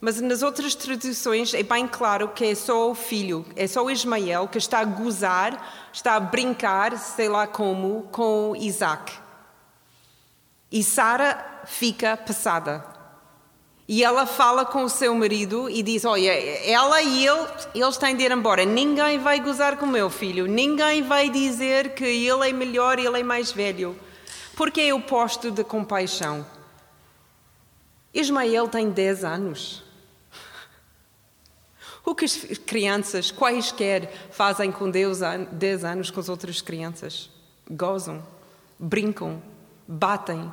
Mas 0.00 0.20
nas 0.20 0.42
outras 0.42 0.76
traduções 0.76 1.52
é 1.54 1.62
bem 1.62 1.88
claro 1.88 2.28
que 2.28 2.44
é 2.44 2.54
só 2.54 2.90
o 2.90 2.94
filho, 2.94 3.44
é 3.56 3.66
só 3.66 3.90
Ismael 3.90 4.46
que 4.46 4.58
está 4.58 4.78
a 4.78 4.84
gozar, 4.84 5.90
está 5.92 6.14
a 6.14 6.20
brincar, 6.20 6.96
sei 6.96 7.28
lá 7.28 7.48
como, 7.48 8.02
com 8.12 8.54
Isaac. 8.56 9.12
E 10.70 10.84
Sara 10.84 11.62
fica 11.66 12.16
passada. 12.16 12.84
E 13.88 14.04
ela 14.04 14.26
fala 14.26 14.66
com 14.66 14.84
o 14.84 14.88
seu 14.88 15.14
marido 15.14 15.68
e 15.70 15.82
diz: 15.82 16.04
Olha, 16.04 16.30
ela 16.30 17.00
e 17.00 17.26
ele, 17.26 17.46
eles 17.74 17.96
têm 17.96 18.14
de 18.14 18.22
ir 18.22 18.30
embora. 18.30 18.64
Ninguém 18.64 19.18
vai 19.18 19.40
gozar 19.40 19.78
com 19.78 19.86
o 19.86 19.88
meu 19.88 20.10
filho. 20.10 20.46
Ninguém 20.46 21.02
vai 21.02 21.30
dizer 21.30 21.94
que 21.94 22.04
ele 22.04 22.50
é 22.50 22.52
melhor, 22.52 22.98
ele 22.98 23.18
é 23.18 23.22
mais 23.22 23.50
velho. 23.50 23.98
Porque 24.54 24.82
é 24.82 24.94
o 24.94 25.00
posto 25.00 25.50
de 25.50 25.64
compaixão. 25.64 26.44
Ismael 28.12 28.68
tem 28.68 28.90
10 28.90 29.24
anos. 29.24 29.87
O 32.08 32.14
que 32.14 32.24
as 32.24 32.38
crianças, 32.64 33.30
quaisquer, 33.30 34.10
fazem 34.30 34.72
com 34.72 34.90
Deus 34.90 35.20
há 35.20 35.36
10 35.36 35.84
anos 35.84 36.10
com 36.10 36.18
as 36.18 36.30
outras 36.30 36.62
crianças? 36.62 37.28
Gozam, 37.70 38.26
brincam, 38.78 39.42
batem. 39.86 40.50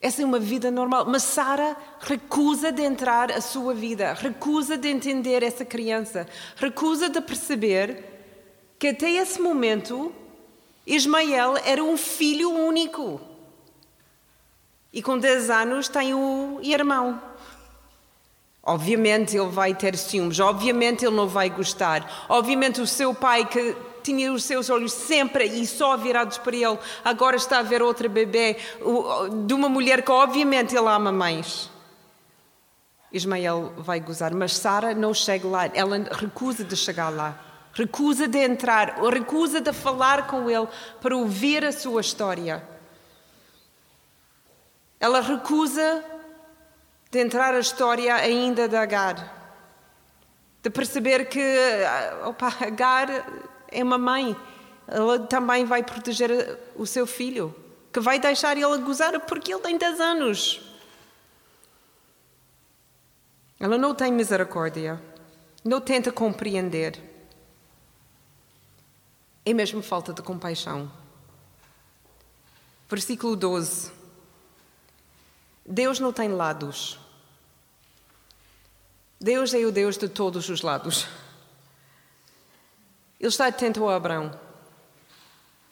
Essa 0.00 0.22
é 0.22 0.24
uma 0.24 0.38
vida 0.38 0.70
normal. 0.70 1.04
Mas 1.04 1.24
Sara 1.24 1.76
recusa 2.00 2.72
de 2.72 2.80
entrar 2.80 3.30
a 3.30 3.42
sua 3.42 3.74
vida, 3.74 4.14
recusa 4.14 4.78
de 4.78 4.88
entender 4.88 5.42
essa 5.42 5.62
criança, 5.62 6.26
recusa 6.56 7.10
de 7.10 7.20
perceber 7.20 8.02
que 8.78 8.88
até 8.88 9.10
esse 9.10 9.42
momento 9.42 10.10
Ismael 10.86 11.58
era 11.66 11.84
um 11.84 11.98
filho 11.98 12.50
único. 12.50 13.20
E 14.90 15.02
com 15.02 15.18
10 15.18 15.50
anos 15.50 15.86
tem 15.86 16.14
o 16.14 16.60
irmão. 16.62 17.31
Obviamente 18.64 19.36
ele 19.36 19.48
vai 19.48 19.74
ter 19.74 19.96
ciúmes, 19.96 20.38
obviamente 20.38 21.04
ele 21.04 21.16
não 21.16 21.26
vai 21.26 21.50
gostar, 21.50 22.26
obviamente 22.28 22.80
o 22.80 22.86
seu 22.86 23.12
pai 23.12 23.44
que 23.44 23.76
tinha 24.04 24.32
os 24.32 24.44
seus 24.44 24.70
olhos 24.70 24.92
sempre 24.92 25.44
e 25.44 25.66
só 25.66 25.96
virados 25.96 26.38
para 26.38 26.54
ele, 26.54 26.78
agora 27.04 27.34
está 27.34 27.58
a 27.58 27.62
ver 27.62 27.82
outra 27.82 28.08
bebê 28.08 28.56
de 29.46 29.52
uma 29.52 29.68
mulher 29.68 30.02
que 30.02 30.12
obviamente 30.12 30.76
ele 30.76 30.88
ama 30.88 31.10
mais. 31.10 31.70
Ismael 33.12 33.72
vai 33.76 33.98
gozar, 33.98 34.32
mas 34.32 34.56
Sara 34.56 34.94
não 34.94 35.12
chega 35.12 35.48
lá, 35.48 35.66
ela 35.74 35.98
recusa 36.12 36.62
de 36.62 36.76
chegar 36.76 37.08
lá, 37.08 37.36
recusa 37.74 38.28
de 38.28 38.38
entrar, 38.38 38.96
recusa 39.12 39.60
de 39.60 39.72
falar 39.72 40.28
com 40.28 40.48
ele 40.48 40.68
para 41.00 41.16
ouvir 41.16 41.64
a 41.64 41.72
sua 41.72 42.00
história. 42.00 42.62
Ela 45.00 45.20
recusa 45.20 46.11
de 47.12 47.18
entrar 47.18 47.54
a 47.54 47.60
história 47.60 48.14
ainda 48.14 48.66
de 48.66 48.74
Agar. 48.74 49.60
De 50.62 50.70
perceber 50.70 51.26
que 51.26 51.38
ah, 51.86 52.28
opa, 52.28 52.48
Agar 52.58 53.06
é 53.68 53.84
uma 53.84 53.98
mãe. 53.98 54.34
Ela 54.88 55.18
também 55.18 55.66
vai 55.66 55.82
proteger 55.82 56.58
o 56.74 56.86
seu 56.86 57.06
filho, 57.06 57.54
que 57.92 58.00
vai 58.00 58.18
deixar 58.18 58.56
ele 58.56 58.78
gozar 58.78 59.20
porque 59.20 59.52
ele 59.52 59.60
tem 59.60 59.76
10 59.76 60.00
anos. 60.00 60.60
Ela 63.60 63.76
não 63.76 63.94
tem 63.94 64.10
misericórdia, 64.10 65.00
não 65.62 65.82
tenta 65.82 66.10
compreender. 66.10 66.98
É 69.44 69.52
mesmo 69.52 69.82
falta 69.82 70.14
de 70.14 70.22
compaixão. 70.22 70.90
Versículo 72.88 73.36
12. 73.36 73.92
Deus 75.66 76.00
não 76.00 76.12
tem 76.12 76.28
lados. 76.28 77.01
Deus 79.22 79.54
é 79.54 79.64
o 79.64 79.70
Deus 79.70 79.96
de 79.96 80.08
todos 80.08 80.48
os 80.48 80.62
lados. 80.62 81.06
Ele 83.20 83.28
está 83.28 83.46
atento 83.46 83.88
a 83.88 83.94
Abraão. 83.94 84.36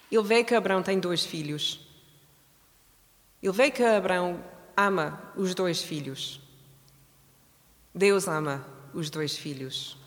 Ele 0.08 0.22
vê 0.22 0.44
que 0.44 0.54
Abraão 0.54 0.84
tem 0.84 1.00
dois 1.00 1.26
filhos. 1.26 1.80
Ele 3.42 3.52
vê 3.52 3.72
que 3.72 3.82
Abraão 3.82 4.40
ama 4.76 5.32
os 5.34 5.52
dois 5.52 5.82
filhos. 5.82 6.40
Deus 7.92 8.28
ama 8.28 8.64
os 8.94 9.10
dois 9.10 9.36
filhos. 9.36 9.98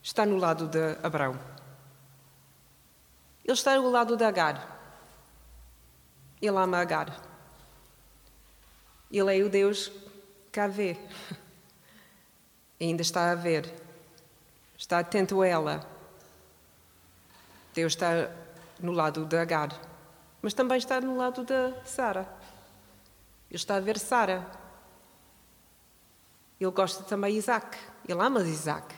Está 0.00 0.24
no 0.24 0.36
lado 0.36 0.68
de 0.68 0.96
Abraão. 1.02 1.36
Ele 3.44 3.54
está 3.54 3.74
no 3.74 3.90
lado 3.90 4.16
de 4.16 4.22
Agar. 4.22 4.70
Ele 6.40 6.56
ama 6.56 6.78
Agar. 6.78 7.20
Ele 9.10 9.36
é 9.36 9.42
o 9.42 9.48
Deus 9.48 9.90
que 10.52 10.60
a 10.60 10.68
vê. 10.68 10.96
Ainda 12.80 13.02
está 13.02 13.30
a 13.30 13.34
ver. 13.34 13.72
Está 14.76 14.98
atento 14.98 15.40
a 15.40 15.46
ela. 15.46 15.88
Deus 17.72 17.92
está 17.92 18.30
no 18.80 18.92
lado 18.92 19.24
de 19.24 19.36
Agar, 19.36 19.70
mas 20.42 20.54
também 20.54 20.78
está 20.78 21.00
no 21.00 21.16
lado 21.16 21.44
de 21.44 21.72
Sara. 21.84 22.28
Ele 23.50 23.56
está 23.56 23.76
a 23.76 23.80
ver 23.80 23.98
Sara. 23.98 24.46
Ele 26.60 26.70
gosta 26.70 27.02
também 27.04 27.32
de 27.32 27.38
Isaac. 27.38 27.76
Ele 28.06 28.20
ama 28.20 28.42
Isaac. 28.42 28.94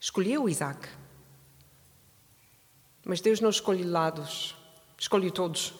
Escolheu 0.00 0.48
Isaac. 0.48 0.88
Mas 3.04 3.20
Deus 3.20 3.40
não 3.40 3.50
escolhe 3.50 3.84
lados, 3.84 4.56
escolhe 4.98 5.30
todos. 5.30 5.74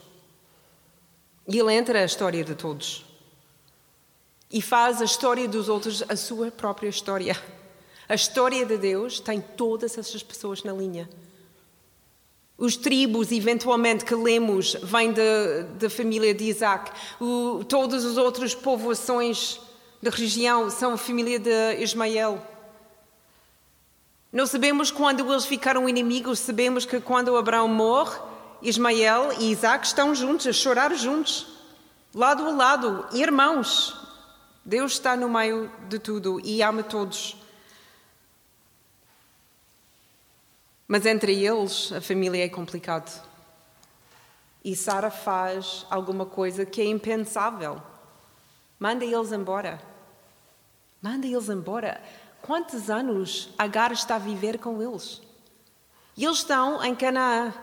E 1.46 1.58
ele 1.58 1.72
entra 1.74 2.00
a 2.00 2.04
história 2.04 2.42
de 2.42 2.54
todos 2.54 3.07
e 4.50 4.62
faz 4.62 5.02
a 5.02 5.04
história 5.04 5.46
dos 5.46 5.68
outros 5.68 6.02
a 6.08 6.16
sua 6.16 6.50
própria 6.50 6.88
história. 6.88 7.36
A 8.08 8.14
história 8.14 8.64
de 8.64 8.78
Deus 8.78 9.20
tem 9.20 9.40
todas 9.40 9.98
essas 9.98 10.22
pessoas 10.22 10.62
na 10.62 10.72
linha. 10.72 11.08
Os 12.56 12.76
tribos, 12.76 13.30
eventualmente, 13.30 14.04
que 14.04 14.14
lemos, 14.14 14.74
vêm 14.82 15.12
da 15.78 15.90
família 15.90 16.34
de 16.34 16.44
Isaac. 16.44 16.90
O, 17.20 17.62
todas 17.64 18.04
as 18.04 18.16
outras 18.16 18.54
povoações 18.54 19.60
da 20.02 20.10
região 20.10 20.70
são 20.70 20.94
a 20.94 20.96
família 20.96 21.38
de 21.38 21.82
Ismael. 21.82 22.42
Não 24.32 24.46
sabemos 24.46 24.90
quando 24.90 25.30
eles 25.30 25.44
ficaram 25.44 25.88
inimigos, 25.88 26.38
sabemos 26.38 26.84
que 26.84 27.00
quando 27.00 27.36
Abraão 27.36 27.68
morre, 27.68 28.18
Ismael 28.60 29.32
e 29.38 29.52
Isaac 29.52 29.86
estão 29.86 30.14
juntos, 30.14 30.46
a 30.46 30.52
chorar 30.52 30.94
juntos, 30.94 31.46
lado 32.14 32.44
a 32.44 32.50
lado, 32.50 33.06
irmãos. 33.12 33.97
Deus 34.68 34.92
está 34.92 35.16
no 35.16 35.30
meio 35.30 35.72
de 35.88 35.98
tudo 35.98 36.38
e 36.44 36.60
ama 36.60 36.82
todos. 36.82 37.34
Mas 40.86 41.06
entre 41.06 41.42
eles, 41.42 41.90
a 41.90 42.02
família 42.02 42.44
é 42.44 42.50
complicado. 42.50 43.26
E 44.62 44.76
Sara 44.76 45.10
faz 45.10 45.86
alguma 45.88 46.26
coisa 46.26 46.66
que 46.66 46.82
é 46.82 46.84
impensável. 46.84 47.80
Manda 48.78 49.06
eles 49.06 49.32
embora. 49.32 49.80
Manda 51.00 51.26
eles 51.26 51.48
embora. 51.48 51.98
Quantos 52.42 52.90
anos 52.90 53.48
Agar 53.56 53.90
está 53.90 54.16
a 54.16 54.18
viver 54.18 54.58
com 54.58 54.82
eles? 54.82 55.22
E 56.14 56.26
eles 56.26 56.40
estão 56.40 56.84
em 56.84 56.94
Canaã 56.94 57.54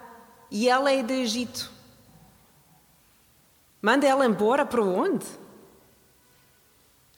e 0.49 0.67
ela 0.67 0.91
é 0.91 1.03
do 1.03 1.13
Egito. 1.13 1.71
Manda 3.79 4.07
ela 4.07 4.25
embora 4.25 4.65
para 4.65 4.81
onde? 4.81 5.44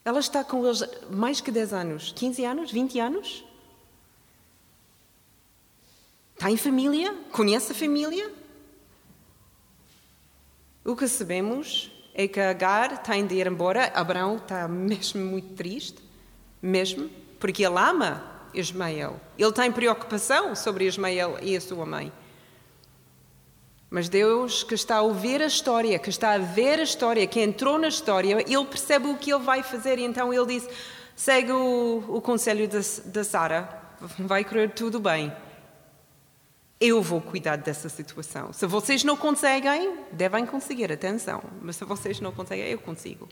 Ela 0.07 0.21
está 0.21 0.41
com 0.41 0.65
eles 0.65 0.85
mais 1.11 1.41
que 1.41 1.51
10 1.51 1.73
anos, 1.73 2.13
15 2.15 2.45
anos, 2.45 2.71
20 2.71 2.97
anos? 2.97 3.43
Está 6.33 6.49
em 6.49 6.55
família? 6.55 7.13
Conhece 7.33 7.73
a 7.73 7.75
família? 7.75 8.31
O 10.85 10.95
que 10.95 11.09
sabemos 11.09 11.91
é 12.13 12.25
que 12.25 12.39
Agar 12.39 13.03
tem 13.03 13.27
de 13.27 13.35
ir 13.35 13.47
embora. 13.47 13.91
Abraão 13.93 14.37
está 14.37 14.65
mesmo 14.65 15.25
muito 15.25 15.55
triste, 15.55 16.01
mesmo, 16.61 17.09
porque 17.37 17.65
ele 17.65 17.77
ama 17.77 18.23
Ismael. 18.53 19.19
Ele 19.37 19.51
tem 19.51 19.69
preocupação 19.73 20.55
sobre 20.55 20.87
Ismael 20.87 21.37
e 21.41 21.53
a 21.53 21.59
sua 21.59 21.85
mãe. 21.85 22.13
Mas 23.89 24.09
Deus, 24.09 24.63
que 24.63 24.75
está 24.75 24.97
a 24.97 25.01
ouvir 25.01 25.41
a 25.41 25.45
história, 25.45 25.97
que 25.97 26.09
está 26.09 26.33
a 26.33 26.37
ver 26.37 26.79
a 26.79 26.83
história, 26.83 27.25
que 27.25 27.39
entrou 27.39 27.77
na 27.77 27.87
história, 27.87 28.43
ele 28.45 28.65
percebe 28.65 29.07
o 29.07 29.17
que 29.17 29.31
ele 29.31 29.43
vai 29.43 29.63
fazer 29.63 29.97
e 29.97 30.03
então 30.03 30.33
ele 30.33 30.45
diz: 30.45 30.69
segue 31.15 31.51
o, 31.51 32.03
o 32.09 32.21
conselho 32.21 32.67
da 33.05 33.23
Sara, 33.23 33.81
vai 34.19 34.43
correr 34.43 34.69
tudo 34.69 34.99
bem. 34.99 35.31
Eu 36.79 37.01
vou 37.01 37.19
cuidar 37.19 37.55
dessa 37.55 37.89
situação. 37.89 38.53
Se 38.53 38.67
vocês 38.67 39.03
não 39.03 39.17
conseguem, 39.17 39.97
devem 40.11 40.45
conseguir, 40.45 40.91
atenção. 40.91 41.41
Mas 41.59 41.75
se 41.75 41.85
vocês 41.85 42.19
não 42.19 42.31
conseguem, 42.31 42.67
eu 42.67 42.77
consigo. 42.77 43.27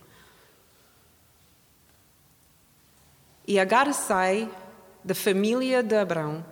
E 3.47 3.59
Agar 3.59 3.93
sai 3.93 4.49
da 5.03 5.13
família 5.13 5.83
de 5.83 5.95
Abraão 5.95 6.43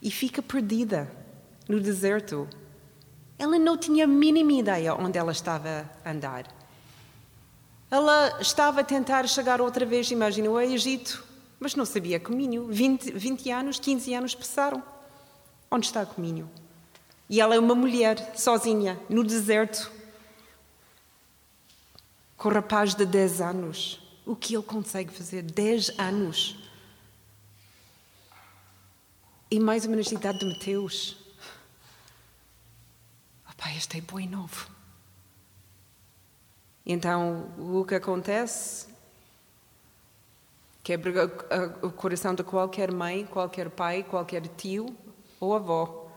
e 0.00 0.10
fica 0.10 0.40
perdida 0.40 1.12
no 1.68 1.78
deserto. 1.78 2.48
Ela 3.42 3.58
não 3.58 3.76
tinha 3.76 4.04
a 4.04 4.06
mínima 4.06 4.52
ideia 4.52 4.94
onde 4.94 5.18
ela 5.18 5.32
estava 5.32 5.90
a 6.04 6.10
andar. 6.12 6.46
Ela 7.90 8.40
estava 8.40 8.82
a 8.82 8.84
tentar 8.84 9.28
chegar 9.28 9.60
outra 9.60 9.84
vez, 9.84 10.08
imagina, 10.12 10.48
ao 10.48 10.60
Egito, 10.60 11.24
mas 11.58 11.74
não 11.74 11.84
sabia 11.84 12.20
caminho. 12.20 12.68
20, 12.68 13.10
20 13.10 13.50
anos, 13.50 13.80
15 13.80 14.14
anos 14.14 14.34
passaram. 14.36 14.80
Onde 15.68 15.86
está 15.86 16.02
o 16.04 16.06
caminho? 16.06 16.48
E 17.28 17.40
ela 17.40 17.56
é 17.56 17.58
uma 17.58 17.74
mulher 17.74 18.32
sozinha, 18.36 18.96
no 19.08 19.24
deserto, 19.24 19.90
com 22.36 22.48
um 22.48 22.52
rapaz 22.52 22.94
de 22.94 23.04
10 23.04 23.40
anos. 23.40 24.00
O 24.24 24.36
que 24.36 24.54
ele 24.54 24.62
consegue 24.62 25.12
fazer? 25.12 25.42
10 25.42 25.98
anos. 25.98 26.56
E 29.50 29.58
mais 29.58 29.82
ou 29.82 29.90
menos 29.90 30.12
a 30.12 30.14
idade 30.14 30.38
de 30.38 30.46
Mateus. 30.46 31.21
Pai, 33.62 33.76
este 33.76 33.98
é 33.98 34.00
bom 34.00 34.18
novo. 34.28 34.68
Então, 36.84 37.48
o 37.56 37.84
que 37.84 37.94
acontece 37.94 38.88
quebra 40.82 41.26
o 41.80 41.92
coração 41.92 42.34
de 42.34 42.42
qualquer 42.42 42.90
mãe, 42.90 43.24
qualquer 43.24 43.70
pai, 43.70 44.02
qualquer 44.02 44.48
tio, 44.48 44.96
ou 45.38 45.54
avó. 45.54 46.10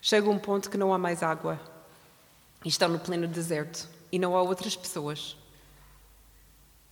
Chega 0.00 0.30
um 0.30 0.38
ponto 0.38 0.70
que 0.70 0.76
não 0.76 0.94
há 0.94 0.98
mais 0.98 1.20
água 1.20 1.60
e 2.64 2.68
estão 2.68 2.88
no 2.88 3.00
pleno 3.00 3.26
deserto 3.26 3.88
e 4.12 4.16
não 4.16 4.36
há 4.36 4.42
outras 4.42 4.76
pessoas. 4.76 5.36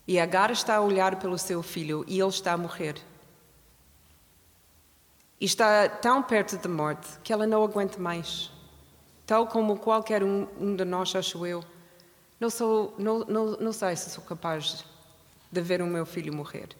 E 0.04 0.18
Agar 0.18 0.50
está 0.50 0.74
a 0.74 0.80
olhar 0.80 1.16
pelo 1.20 1.38
seu 1.38 1.62
filho 1.62 2.04
e 2.08 2.18
ele 2.18 2.28
está 2.28 2.54
a 2.54 2.58
morrer. 2.58 2.96
E 5.40 5.44
está 5.44 5.88
tão 5.88 6.24
perto 6.24 6.56
da 6.56 6.68
morte 6.68 7.20
que 7.22 7.32
ela 7.32 7.46
não 7.46 7.62
aguenta 7.62 8.00
mais. 8.00 8.57
Tal 9.28 9.46
como 9.46 9.76
qualquer 9.76 10.24
um, 10.24 10.48
um 10.58 10.74
de 10.74 10.86
nós, 10.86 11.14
acho 11.14 11.44
eu. 11.44 11.62
Não, 12.40 12.48
sou, 12.48 12.94
não, 12.96 13.18
não, 13.26 13.46
não 13.58 13.72
sei 13.74 13.94
se 13.94 14.08
sou 14.08 14.24
capaz 14.24 14.86
de 15.52 15.60
ver 15.60 15.82
o 15.82 15.86
meu 15.86 16.06
filho 16.06 16.34
morrer. 16.34 16.70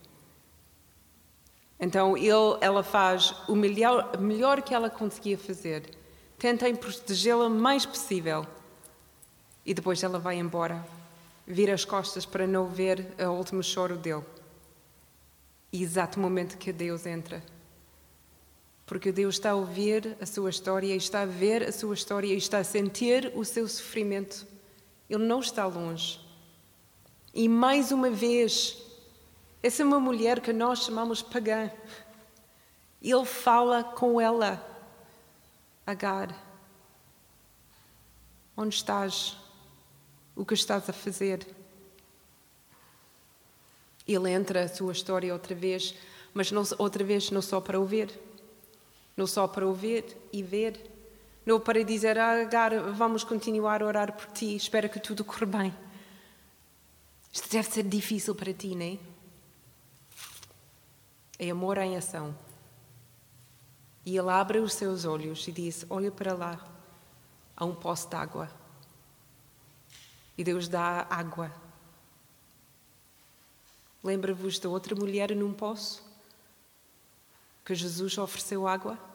Então 1.78 2.16
ele, 2.16 2.56
ela 2.62 2.82
faz 2.82 3.34
o 3.46 3.54
melhor, 3.54 4.18
melhor 4.18 4.62
que 4.62 4.72
ela 4.72 4.88
conseguia 4.88 5.37
fazer. 5.37 5.90
Tentem 6.38 6.74
protegê-la 6.74 7.48
o 7.48 7.50
mais 7.50 7.84
possível. 7.84 8.46
E 9.66 9.74
depois 9.74 10.02
ela 10.02 10.18
vai 10.18 10.38
embora, 10.38 10.82
vira 11.46 11.74
as 11.74 11.84
costas 11.84 12.24
para 12.24 12.46
não 12.46 12.66
ver 12.66 13.14
o 13.18 13.28
último 13.32 13.62
choro 13.62 13.98
dele. 13.98 14.24
E 15.70 15.82
exato 15.82 16.18
momento 16.18 16.56
que 16.56 16.72
Deus 16.72 17.04
entra. 17.04 17.44
Porque 18.88 19.12
Deus 19.12 19.35
está 19.35 19.51
a 19.51 19.55
ouvir 19.55 20.16
a 20.18 20.24
sua 20.24 20.48
história, 20.48 20.96
está 20.96 21.20
a 21.20 21.27
ver 21.27 21.62
a 21.62 21.70
sua 21.70 21.92
história, 21.92 22.35
está 22.35 22.57
a 22.57 22.64
sentir 22.64 23.31
o 23.35 23.44
seu 23.44 23.68
sofrimento. 23.68 24.46
Ele 25.11 25.27
não 25.27 25.40
está 25.40 25.66
longe. 25.66 26.18
E 27.35 27.51
mais 27.51 27.92
uma 27.92 28.09
vez, 28.09 28.79
essa 29.62 29.83
é 29.83 29.85
uma 29.85 30.01
mulher 30.01 30.40
que 30.40 30.55
nós 30.55 30.85
chamamos 30.85 31.20
pagã. 31.20 31.70
Ele 33.03 33.27
fala 33.27 33.85
com 33.85 34.18
ela. 34.18 34.66
Agar, 35.87 36.35
onde 38.57 38.74
estás? 38.74 39.37
O 40.35 40.46
que 40.46 40.55
estás 40.55 40.88
a 40.88 40.94
fazer? 40.94 41.46
Ele 44.07 44.31
entra 44.31 44.64
a 44.64 44.68
sua 44.68 44.92
história 44.92 45.31
outra 45.31 45.55
vez, 45.55 45.94
mas 46.33 46.51
não, 46.51 46.62
outra 46.79 47.05
vez 47.05 47.31
não 47.31 47.42
só 47.42 47.61
para 47.61 47.79
ouvir, 47.79 48.28
não 49.18 49.26
só 49.26 49.48
para 49.48 49.66
ouvir 49.66 50.16
e 50.33 50.44
ver, 50.44 50.81
não 51.44 51.59
para 51.59 51.85
dizer, 51.85 52.16
ah, 52.16 52.40
Agar, 52.40 52.78
vamos 52.92 53.24
continuar 53.24 53.83
a 53.83 53.87
orar 53.87 54.12
por 54.12 54.26
ti, 54.26 54.54
espero 54.54 54.88
que 54.88 55.00
tudo 55.00 55.24
corra 55.24 55.44
bem. 55.44 55.74
Isto 57.33 57.50
deve 57.50 57.68
ser 57.68 57.83
difícil 57.83 58.33
para 58.37 58.54
ti, 58.54 58.76
não 58.76 58.87
é? 58.87 58.98
É 61.37 61.50
amor 61.50 61.78
em 61.78 61.96
ação. 61.96 62.33
E 64.07 64.16
ele 64.16 64.31
abre 64.31 64.61
os 64.61 64.74
seus 64.74 65.04
olhos 65.04 65.48
e 65.48 65.52
diz: 65.52 65.85
Olha 65.90 66.12
para 66.12 66.33
lá, 66.33 66.64
há 67.57 67.64
um 67.64 67.74
poço 67.74 68.09
de 68.09 68.14
água. 68.14 68.48
E 70.37 70.44
Deus 70.44 70.68
dá 70.68 71.09
água. 71.11 71.52
Lembra-vos 74.02 74.61
da 74.61 74.68
outra 74.68 74.94
mulher 74.94 75.35
num 75.35 75.52
poço? 75.52 76.02
Que 77.64 77.74
Jesus 77.74 78.16
ofereceu 78.16 78.66
água? 78.66 79.08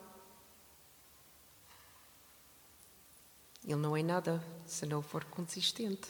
Ele 3.64 3.76
não 3.76 3.96
é 3.96 4.02
nada 4.02 4.44
se 4.66 4.84
não 4.84 5.00
for 5.00 5.24
consistente. 5.24 6.08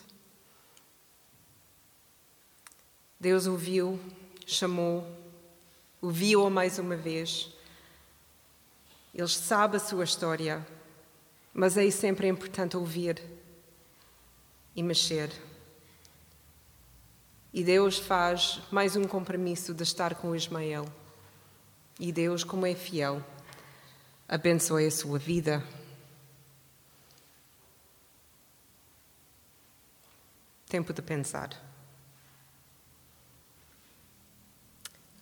Deus 3.18 3.46
o 3.46 3.56
viu, 3.56 3.98
chamou, 4.44 5.06
ouviu-a 6.02 6.50
mais 6.50 6.78
uma 6.78 6.96
vez. 6.96 7.50
Ele 9.14 9.28
sabe 9.28 9.76
a 9.76 9.80
sua 9.80 10.04
história, 10.04 10.66
mas 11.52 11.76
é 11.76 11.88
sempre 11.90 12.26
importante 12.26 12.76
ouvir 12.76 13.22
e 14.74 14.82
mexer. 14.82 15.30
E 17.52 17.62
Deus 17.62 17.98
faz 17.98 18.60
mais 18.72 18.96
um 18.96 19.04
compromisso 19.04 19.72
de 19.72 19.84
estar 19.84 20.16
com 20.16 20.34
Ismael. 20.34 20.86
E 22.00 22.10
Deus, 22.10 22.42
como 22.42 22.66
é 22.66 22.74
fiel, 22.74 23.24
abençoe 24.26 24.86
a 24.86 24.90
sua 24.90 25.20
vida. 25.20 25.62
Tempo 30.68 30.92
de 30.92 31.02
pensar. 31.02 31.50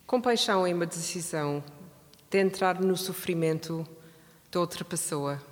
Compaixão 0.06 0.66
é 0.66 0.74
uma 0.74 0.86
decisão 0.86 1.64
de 2.30 2.38
entrar 2.38 2.80
no 2.80 2.96
sofrimento 2.96 3.86
de 4.50 4.58
outra 4.58 4.84
pessoa 4.84 5.42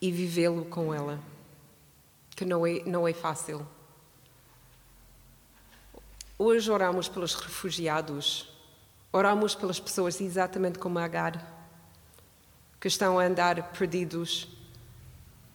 e 0.00 0.12
vivê-lo 0.12 0.64
com 0.66 0.92
ela, 0.92 1.18
que 2.36 2.44
não 2.44 2.66
é, 2.66 2.82
não 2.84 3.08
é 3.08 3.12
fácil. 3.12 3.66
Hoje 6.38 6.70
oramos 6.70 7.08
pelos 7.08 7.34
refugiados, 7.34 8.52
oramos 9.12 9.54
pelas 9.54 9.78
pessoas 9.78 10.20
exatamente 10.20 10.78
como 10.78 10.98
Agar, 10.98 11.42
que 12.80 12.88
estão 12.88 13.18
a 13.18 13.24
andar 13.24 13.72
perdidos, 13.72 14.48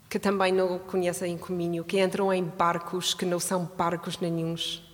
que 0.10 0.20
também 0.20 0.52
não 0.52 0.80
conhecem 0.80 1.36
o 1.36 1.40
caminho, 1.40 1.84
que 1.84 2.00
entram 2.00 2.34
em 2.34 2.44
barcos 2.44 3.14
que 3.14 3.26
não 3.26 3.40
são 3.40 3.66
barcos 3.66 4.18
nenhums 4.20 4.88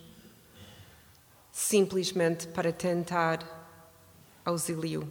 simplesmente 1.53 2.47
para 2.47 2.74
tentar 2.74 3.39
auxílio. 4.43 5.07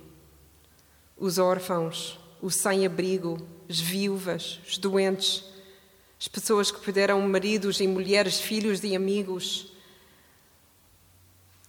Os 1.16 1.38
órfãos, 1.38 2.18
os 2.42 2.56
sem-abrigo, 2.56 3.38
as 3.70 3.78
viúvas, 3.78 4.60
os 4.66 4.76
doentes, 4.76 5.44
as 6.20 6.26
pessoas 6.26 6.72
que 6.72 6.80
perderam 6.80 7.20
maridos 7.28 7.80
e 7.80 7.86
mulheres, 7.86 8.40
filhos 8.40 8.82
e 8.82 8.96
amigos. 8.96 9.72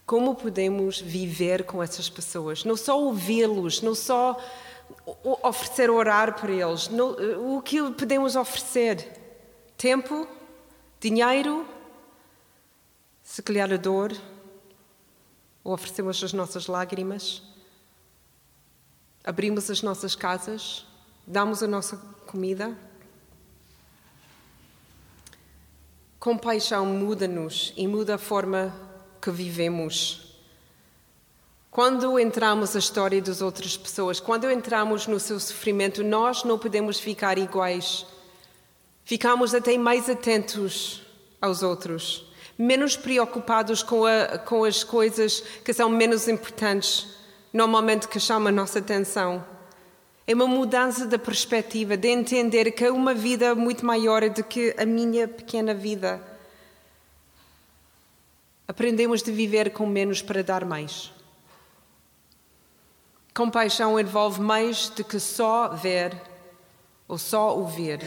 Como 0.07 0.33
podemos 0.33 0.99
viver 0.99 1.65
com 1.65 1.81
essas 1.81 2.09
pessoas? 2.09 2.63
Não 2.63 2.75
só 2.75 2.99
ouvi-los, 2.99 3.79
não 3.79 3.93
só 3.93 4.43
oferecer 5.41 5.89
orar 5.89 6.39
por 6.39 6.49
eles. 6.49 6.89
O 7.39 7.61
que 7.61 7.81
podemos 7.91 8.35
oferecer? 8.35 9.21
Tempo, 9.77 10.27
dinheiro, 10.99 11.67
se 13.23 13.41
calhar 13.41 13.71
a 13.71 13.77
dor, 13.77 14.15
ou 15.63 15.73
oferecemos 15.73 16.23
as 16.23 16.33
nossas 16.33 16.67
lágrimas, 16.67 17.41
abrimos 19.23 19.69
as 19.69 19.81
nossas 19.81 20.15
casas, 20.15 20.85
damos 21.25 21.63
a 21.63 21.67
nossa 21.67 21.97
comida. 22.27 22.77
Compaixão 26.19 26.85
muda-nos 26.85 27.73
e 27.75 27.87
muda 27.87 28.15
a 28.15 28.17
forma 28.17 28.73
que 29.21 29.31
vivemos. 29.31 30.32
Quando 31.73 32.19
entramos 32.19 32.75
na 32.75 32.79
história 32.79 33.19
das 33.19 33.41
outras 33.41 33.75
pessoas, 33.75 34.19
quando 34.19 34.47
entramos 34.51 35.07
no 35.07 35.19
seu 35.19 35.39
sofrimento, 35.39 36.03
nós 36.03 36.43
não 36.43 36.59
podemos 36.59 36.99
ficar 36.99 37.39
iguais. 37.39 38.05
Ficamos 39.03 39.55
até 39.55 39.75
mais 39.75 40.07
atentos 40.07 41.01
aos 41.41 41.63
outros, 41.63 42.31
menos 42.55 42.95
preocupados 42.95 43.81
com, 43.81 44.05
a, 44.05 44.37
com 44.37 44.63
as 44.63 44.83
coisas 44.83 45.39
que 45.65 45.73
são 45.73 45.89
menos 45.89 46.27
importantes, 46.27 47.07
normalmente 47.51 48.07
que 48.07 48.19
chamam 48.19 48.49
a 48.49 48.51
nossa 48.51 48.77
atenção. 48.77 49.43
É 50.27 50.35
uma 50.35 50.45
mudança 50.45 51.07
da 51.07 51.17
perspectiva, 51.17 51.97
de 51.97 52.07
entender 52.07 52.71
que 52.73 52.85
é 52.85 52.91
uma 52.91 53.15
vida 53.15 53.55
muito 53.55 53.83
maior 53.83 54.29
do 54.29 54.43
que 54.43 54.75
a 54.77 54.85
minha 54.85 55.27
pequena 55.27 55.73
vida. 55.73 56.21
Aprendemos 58.67 59.23
de 59.23 59.31
viver 59.31 59.71
com 59.71 59.87
menos 59.87 60.21
para 60.21 60.43
dar 60.43 60.65
mais. 60.65 61.11
Compaixão 63.33 63.99
envolve 63.99 64.39
mais 64.39 64.89
do 64.89 65.03
que 65.03 65.19
só 65.19 65.69
ver 65.69 66.15
ou 67.07 67.17
só 67.17 67.57
ouvir. 67.57 67.99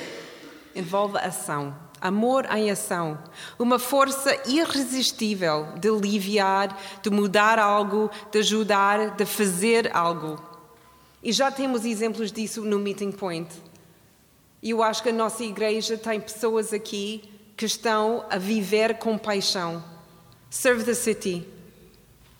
Envolve 0.75 1.19
ação. 1.19 1.75
Amor 2.01 2.47
em 2.55 2.71
ação. 2.71 3.19
Uma 3.59 3.79
força 3.79 4.39
irresistível 4.49 5.67
de 5.81 5.89
aliviar, 5.89 6.81
de 7.03 7.11
mudar 7.11 7.59
algo, 7.59 8.09
de 8.31 8.39
ajudar, 8.39 9.17
de 9.17 9.27
fazer 9.27 9.91
algo. 9.97 10.41
E 11.21 11.33
já 11.33 11.51
temos 11.51 11.85
exemplos 11.85 12.31
disso 12.31 12.63
no 12.63 12.79
Meeting 12.79 13.11
Point. 13.11 13.51
E 14.63 14.71
eu 14.71 14.81
acho 14.81 15.03
que 15.03 15.09
a 15.09 15.13
nossa 15.13 15.43
igreja 15.43 15.99
tem 15.99 16.21
pessoas 16.21 16.73
aqui 16.73 17.29
que 17.57 17.65
estão 17.65 18.25
a 18.31 18.39
viver 18.39 18.99
com 18.99 19.19
paixão. 19.19 19.83
Serve 20.49 20.85
the 20.85 20.95
city. 20.95 21.49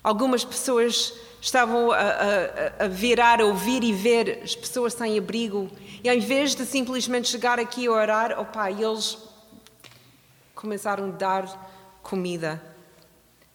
Algumas 0.01 0.45
pessoas 0.45 1.13
estavam 1.41 1.91
a, 1.91 1.97
a, 1.97 2.85
a 2.85 2.87
virar, 2.87 3.41
a 3.41 3.45
ouvir 3.45 3.83
e 3.83 3.93
ver 3.93 4.41
as 4.43 4.55
pessoas 4.55 4.93
sem 4.93 5.17
abrigo. 5.17 5.69
E 6.03 6.09
ao 6.09 6.15
invés 6.15 6.55
de 6.55 6.65
simplesmente 6.65 7.29
chegar 7.29 7.59
aqui 7.59 7.83
e 7.83 7.89
orar, 7.89 8.39
opa, 8.39 8.71
eles 8.71 9.17
começaram 10.53 11.09
a 11.09 11.11
dar 11.11 11.99
comida. 12.01 12.61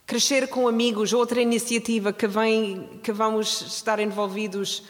Crescer 0.07 0.49
com 0.49 0.69
amigos, 0.69 1.13
outra 1.13 1.41
iniciativa 1.41 2.13
que, 2.13 2.27
vem, 2.27 3.01
que 3.03 3.13
vamos 3.13 3.63
estar 3.63 3.99
envolvidos. 3.99 4.83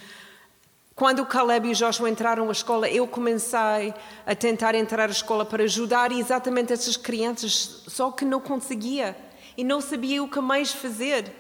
Quando 0.95 1.20
o 1.20 1.26
Caleb 1.26 1.68
e 1.68 1.72
o 1.72 1.74
Joshua 1.74 2.11
entraram 2.11 2.49
à 2.49 2.53
escola, 2.53 2.88
eu 2.88 3.07
comecei 3.07 3.95
a 4.26 4.34
tentar 4.34 4.74
entrar 4.74 5.09
à 5.09 5.12
escola 5.12 5.45
para 5.45 5.62
ajudar 5.62 6.12
exatamente 6.12 6.72
essas 6.72 6.97
crianças, 6.97 7.84
só 7.88 8.11
que 8.11 8.24
não 8.24 8.40
conseguia 8.40 9.16
e 9.57 9.64
não 9.64 9.80
sabia 9.80 10.22
o 10.22 10.28
que 10.28 10.40
mais 10.40 10.72
fazer. 10.72 11.32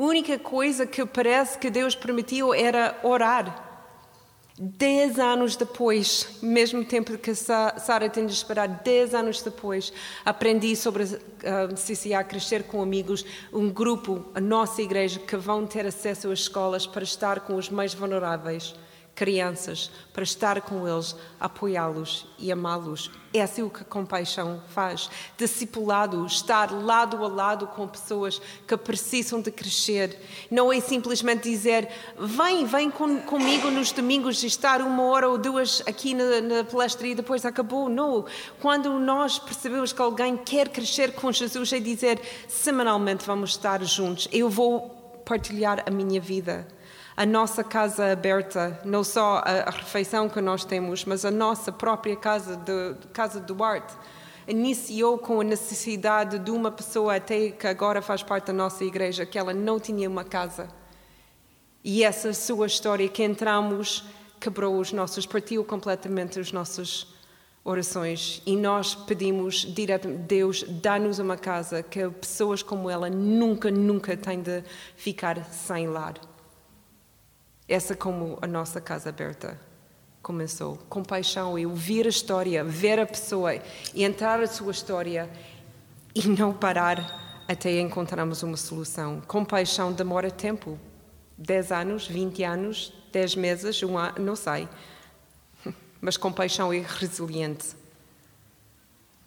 A 0.00 0.02
única 0.02 0.38
coisa 0.38 0.86
que 0.86 1.04
parece 1.04 1.58
que 1.58 1.68
Deus 1.68 1.94
permitiu 1.94 2.54
era 2.54 2.98
orar. 3.02 3.68
Dez 4.58 5.18
anos 5.18 5.56
depois, 5.56 6.38
mesmo 6.40 6.82
tempo 6.82 7.18
que 7.18 7.34
Sara 7.34 8.08
tem 8.08 8.24
de 8.24 8.32
esperar, 8.32 8.66
dez 8.66 9.14
anos 9.14 9.42
depois, 9.42 9.92
aprendi 10.24 10.74
sobre 10.74 11.02
a 11.02 11.68
CCA 11.74 12.24
Crescer 12.24 12.62
com 12.62 12.80
Amigos, 12.80 13.26
um 13.52 13.68
grupo, 13.68 14.24
a 14.34 14.40
nossa 14.40 14.80
igreja, 14.80 15.20
que 15.20 15.36
vão 15.36 15.66
ter 15.66 15.84
acesso 15.84 16.30
às 16.30 16.38
escolas 16.40 16.86
para 16.86 17.04
estar 17.04 17.40
com 17.40 17.56
os 17.56 17.68
mais 17.68 17.92
vulneráveis 17.92 18.74
crianças, 19.20 19.90
para 20.14 20.22
estar 20.22 20.62
com 20.62 20.88
eles, 20.88 21.14
apoiá-los 21.38 22.26
e 22.38 22.50
amá-los. 22.50 23.10
É 23.34 23.42
assim 23.42 23.62
o 23.62 23.68
que 23.68 23.82
a 23.82 23.84
compaixão 23.84 24.62
faz. 24.70 25.10
Discipulado, 25.36 26.24
estar 26.24 26.72
lado 26.72 27.22
a 27.22 27.28
lado 27.28 27.66
com 27.66 27.86
pessoas 27.86 28.40
que 28.66 28.74
precisam 28.78 29.42
de 29.42 29.50
crescer. 29.50 30.18
Não 30.50 30.72
é 30.72 30.80
simplesmente 30.80 31.50
dizer, 31.50 31.86
vem, 32.18 32.64
vem 32.64 32.90
com, 32.90 33.20
comigo 33.20 33.70
nos 33.70 33.92
domingos 33.92 34.42
e 34.42 34.46
estar 34.46 34.80
uma 34.80 35.02
hora 35.02 35.28
ou 35.28 35.36
duas 35.36 35.82
aqui 35.86 36.14
na, 36.14 36.40
na 36.40 36.64
palestra 36.64 37.06
e 37.06 37.14
depois 37.14 37.44
acabou. 37.44 37.90
Não. 37.90 38.24
Quando 38.58 38.98
nós 38.98 39.38
percebemos 39.38 39.92
que 39.92 40.00
alguém 40.00 40.34
quer 40.34 40.70
crescer 40.70 41.12
com 41.12 41.30
Jesus, 41.30 41.74
é 41.74 41.78
dizer, 41.78 42.18
semanalmente 42.48 43.26
vamos 43.26 43.50
estar 43.50 43.84
juntos. 43.84 44.28
Eu 44.32 44.48
vou 44.48 44.88
partilhar 45.26 45.84
a 45.86 45.90
minha 45.90 46.22
vida 46.22 46.66
a 47.20 47.26
nossa 47.26 47.62
casa 47.62 48.12
aberta, 48.12 48.80
não 48.82 49.04
só 49.04 49.42
a, 49.44 49.68
a 49.68 49.70
refeição 49.70 50.26
que 50.26 50.40
nós 50.40 50.64
temos, 50.64 51.04
mas 51.04 51.22
a 51.22 51.30
nossa 51.30 51.70
própria 51.70 52.16
casa 52.16 52.56
de 52.56 52.94
casa 53.12 53.38
Duarte 53.38 53.92
iniciou 54.48 55.18
com 55.18 55.38
a 55.38 55.44
necessidade 55.44 56.38
de 56.38 56.50
uma 56.50 56.70
pessoa 56.70 57.16
até 57.16 57.50
que 57.50 57.66
agora 57.66 58.00
faz 58.00 58.22
parte 58.22 58.46
da 58.46 58.54
nossa 58.54 58.82
igreja 58.86 59.26
que 59.26 59.38
ela 59.38 59.52
não 59.52 59.78
tinha 59.78 60.08
uma 60.08 60.24
casa. 60.24 60.70
E 61.84 62.02
essa 62.02 62.32
sua 62.32 62.66
história 62.66 63.06
que 63.06 63.22
entramos 63.22 64.02
quebrou 64.40 64.78
os 64.78 64.90
nossos 64.90 65.26
partiu 65.26 65.62
completamente 65.62 66.40
as 66.40 66.52
nossas 66.52 67.06
orações. 67.62 68.40
E 68.46 68.56
nós 68.56 68.94
pedimos 68.94 69.56
diretamente 69.74 70.22
Deus 70.22 70.62
dá-nos 70.62 71.18
uma 71.18 71.36
casa 71.36 71.82
que 71.82 72.08
pessoas 72.08 72.62
como 72.62 72.88
ela 72.88 73.10
nunca 73.10 73.70
nunca 73.70 74.16
têm 74.16 74.40
de 74.40 74.64
ficar 74.96 75.44
sem 75.52 75.86
lar 75.86 76.14
essa 77.70 77.94
como 77.94 78.36
a 78.42 78.48
nossa 78.48 78.80
casa 78.80 79.10
aberta 79.10 79.56
começou. 80.20 80.76
Compaixão 80.88 81.56
e 81.56 81.64
ouvir 81.64 82.04
a 82.04 82.08
história, 82.08 82.64
ver 82.64 82.98
a 82.98 83.06
pessoa 83.06 83.54
e 83.94 84.02
entrar 84.02 84.40
na 84.40 84.48
sua 84.48 84.72
história 84.72 85.30
e 86.12 86.26
não 86.26 86.52
parar 86.52 87.44
até 87.46 87.78
encontrarmos 87.78 88.42
uma 88.42 88.56
solução. 88.56 89.20
Compaixão 89.20 89.92
demora 89.92 90.32
tempo. 90.32 90.76
10 91.38 91.72
anos, 91.72 92.06
20 92.08 92.42
anos, 92.42 92.92
10 93.12 93.36
meses, 93.36 93.82
um 93.84 93.96
ano, 93.96 94.18
não 94.18 94.34
sei. 94.34 94.68
Mas 96.00 96.16
compaixão 96.16 96.72
é 96.72 96.80
resiliente. 96.80 97.76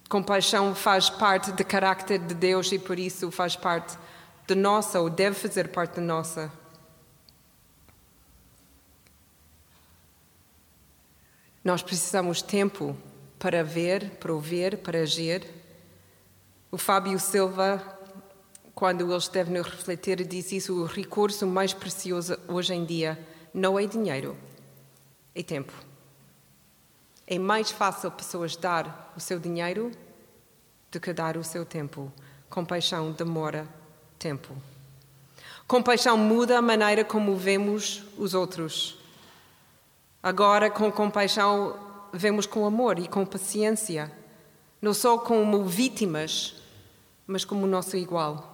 Compaixão 0.09 0.75
faz 0.75 1.09
parte 1.09 1.53
do 1.53 1.63
carácter 1.63 2.19
de 2.19 2.35
Deus 2.35 2.71
e 2.73 2.77
por 2.77 2.99
isso 2.99 3.31
faz 3.31 3.55
parte 3.55 3.97
da 4.45 4.53
nossa, 4.53 4.99
ou 4.99 5.09
deve 5.09 5.35
fazer 5.35 5.69
parte 5.69 5.95
da 5.95 6.01
nossa 6.01 6.51
Nós 11.63 11.81
precisamos 11.81 12.41
tempo 12.41 12.97
para 13.39 13.63
ver, 13.63 14.11
para 14.19 14.33
ouvir, 14.33 14.77
para 14.79 14.99
agir. 14.99 15.47
O 16.69 16.77
Fábio 16.77 17.17
Silva, 17.19 17.81
quando 18.75 19.01
ele 19.05 19.15
esteve 19.15 19.49
no 19.51 19.61
refletir, 19.61 20.25
disse 20.25 20.57
isso: 20.57 20.81
o 20.81 20.85
recurso 20.85 21.47
mais 21.47 21.73
precioso 21.73 22.37
hoje 22.47 22.73
em 22.73 22.83
dia 22.83 23.17
não 23.53 23.79
é 23.79 23.85
dinheiro, 23.85 24.35
é 25.33 25.41
tempo. 25.41 25.71
É 27.25 27.39
mais 27.39 27.71
fácil 27.71 28.11
pessoas 28.11 28.57
dar 28.57 29.13
o 29.15 29.19
seu 29.21 29.39
dinheiro 29.39 29.91
do 30.91 30.99
que 30.99 31.13
dar 31.13 31.37
o 31.37 31.43
seu 31.43 31.65
tempo. 31.65 32.11
Compaixão 32.49 33.13
demora 33.13 33.67
tempo. 34.19 34.53
Compaixão 35.65 36.17
muda 36.17 36.57
a 36.57 36.61
maneira 36.61 37.05
como 37.05 37.37
vemos 37.37 38.03
os 38.17 38.33
outros. 38.33 39.02
Agora, 40.23 40.71
com 40.71 40.89
compaixão, 40.89 41.77
vemos 42.13 42.45
com 42.45 42.65
amor 42.65 42.97
e 42.97 43.09
com 43.09 43.25
paciência, 43.25 44.09
não 44.81 44.93
só 44.93 45.17
como 45.17 45.65
vítimas, 45.65 46.55
mas 47.27 47.43
como 47.43 47.67
nosso 47.67 47.97
igual. 47.97 48.49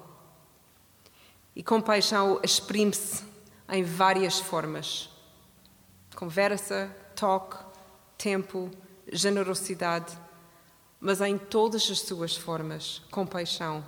E 1.55 1.61
compaixão 1.61 2.39
exprime-se 2.41 3.23
em 3.69 3.83
várias 3.83 4.39
formas: 4.39 5.11
conversa, 6.15 6.89
toque, 7.15 7.63
tempo, 8.17 8.71
generosidade, 9.13 10.17
mas 10.99 11.21
em 11.21 11.37
todas 11.37 11.87
as 11.91 11.99
suas 11.99 12.35
formas, 12.35 13.03
compaixão 13.11 13.85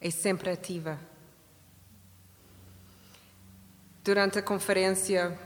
é 0.00 0.10
sempre 0.10 0.48
ativa. 0.48 0.98
Durante 4.02 4.38
a 4.38 4.42
conferência 4.42 5.38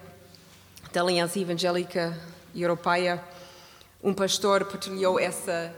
da 0.92 1.02
Aliança 1.02 1.38
Evangélica 1.38 2.18
Europeia, 2.54 3.22
um 4.02 4.12
pastor 4.12 4.64
partilhou 4.64 5.20
essa, 5.20 5.72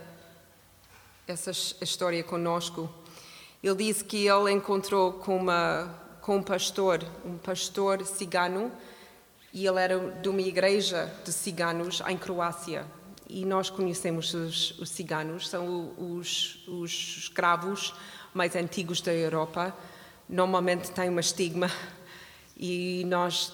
essa 1.27 1.51
história 1.81 2.23
conosco. 2.23 2.89
Ele 3.61 3.75
disse 3.75 4.03
que 4.03 4.27
ele 4.27 4.51
encontrou 4.51 5.13
com, 5.13 5.37
uma, 5.37 5.93
com 6.19 6.37
um 6.37 6.43
pastor, 6.43 7.05
um 7.23 7.37
pastor 7.37 8.03
cigano, 8.05 8.71
E 9.53 9.67
ele 9.67 9.79
era 9.79 9.99
de 9.99 10.27
uma 10.29 10.41
igreja 10.41 11.13
de 11.23 11.31
ciganos 11.31 12.01
em 12.07 12.17
Croácia. 12.17 12.83
E 13.29 13.45
nós 13.45 13.69
conhecemos 13.69 14.33
os, 14.33 14.79
os 14.79 14.89
ciganos, 14.89 15.47
são 15.47 15.93
os, 15.95 16.67
os 16.67 16.91
escravos 17.19 17.93
mais 18.33 18.55
antigos 18.55 18.99
da 18.99 19.13
Europa. 19.13 19.75
Normalmente 20.27 20.89
têm 20.89 21.07
uma 21.07 21.21
estigma 21.21 21.69
e 22.55 23.03
nós 23.07 23.51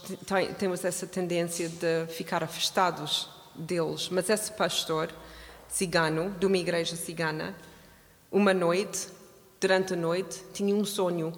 temos 0.57 0.83
essa 0.83 1.07
tendência 1.07 1.69
de 1.69 2.07
ficar 2.07 2.43
afastados 2.43 3.29
deles. 3.55 4.09
Mas 4.09 4.29
esse 4.29 4.51
pastor 4.51 5.09
cigano, 5.67 6.31
de 6.39 6.45
uma 6.45 6.57
igreja 6.57 6.95
cigana, 6.95 7.55
uma 8.31 8.53
noite, 8.53 9.07
durante 9.59 9.93
a 9.93 9.95
noite, 9.95 10.43
tinha 10.53 10.75
um 10.75 10.85
sonho. 10.85 11.33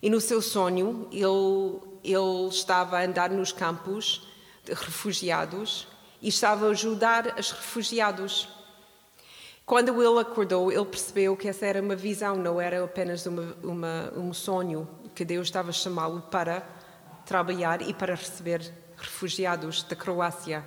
E 0.00 0.08
no 0.08 0.20
seu 0.20 0.40
sonho, 0.40 1.08
ele, 1.12 1.80
ele 2.02 2.48
estava 2.48 2.98
a 2.98 3.04
andar 3.04 3.30
nos 3.30 3.52
campos 3.52 4.28
de 4.64 4.72
refugiados 4.72 5.86
e 6.20 6.28
estava 6.28 6.66
a 6.66 6.70
ajudar 6.70 7.38
os 7.38 7.50
refugiados. 7.50 8.48
Quando 9.64 10.02
ele 10.02 10.20
acordou, 10.20 10.70
ele 10.70 10.84
percebeu 10.84 11.36
que 11.36 11.48
essa 11.48 11.66
era 11.66 11.80
uma 11.80 11.96
visão, 11.96 12.36
não 12.36 12.60
era 12.60 12.84
apenas 12.84 13.26
uma, 13.26 13.56
uma, 13.62 14.12
um 14.16 14.32
sonho, 14.32 14.88
que 15.14 15.24
Deus 15.24 15.48
estava 15.48 15.70
a 15.70 15.72
chamá-lo 15.72 16.22
para 16.30 16.62
trabalhar 17.24 17.82
e 17.82 17.92
para 17.92 18.14
receber 18.14 18.72
refugiados 18.96 19.82
da 19.82 19.96
Croácia. 19.96 20.64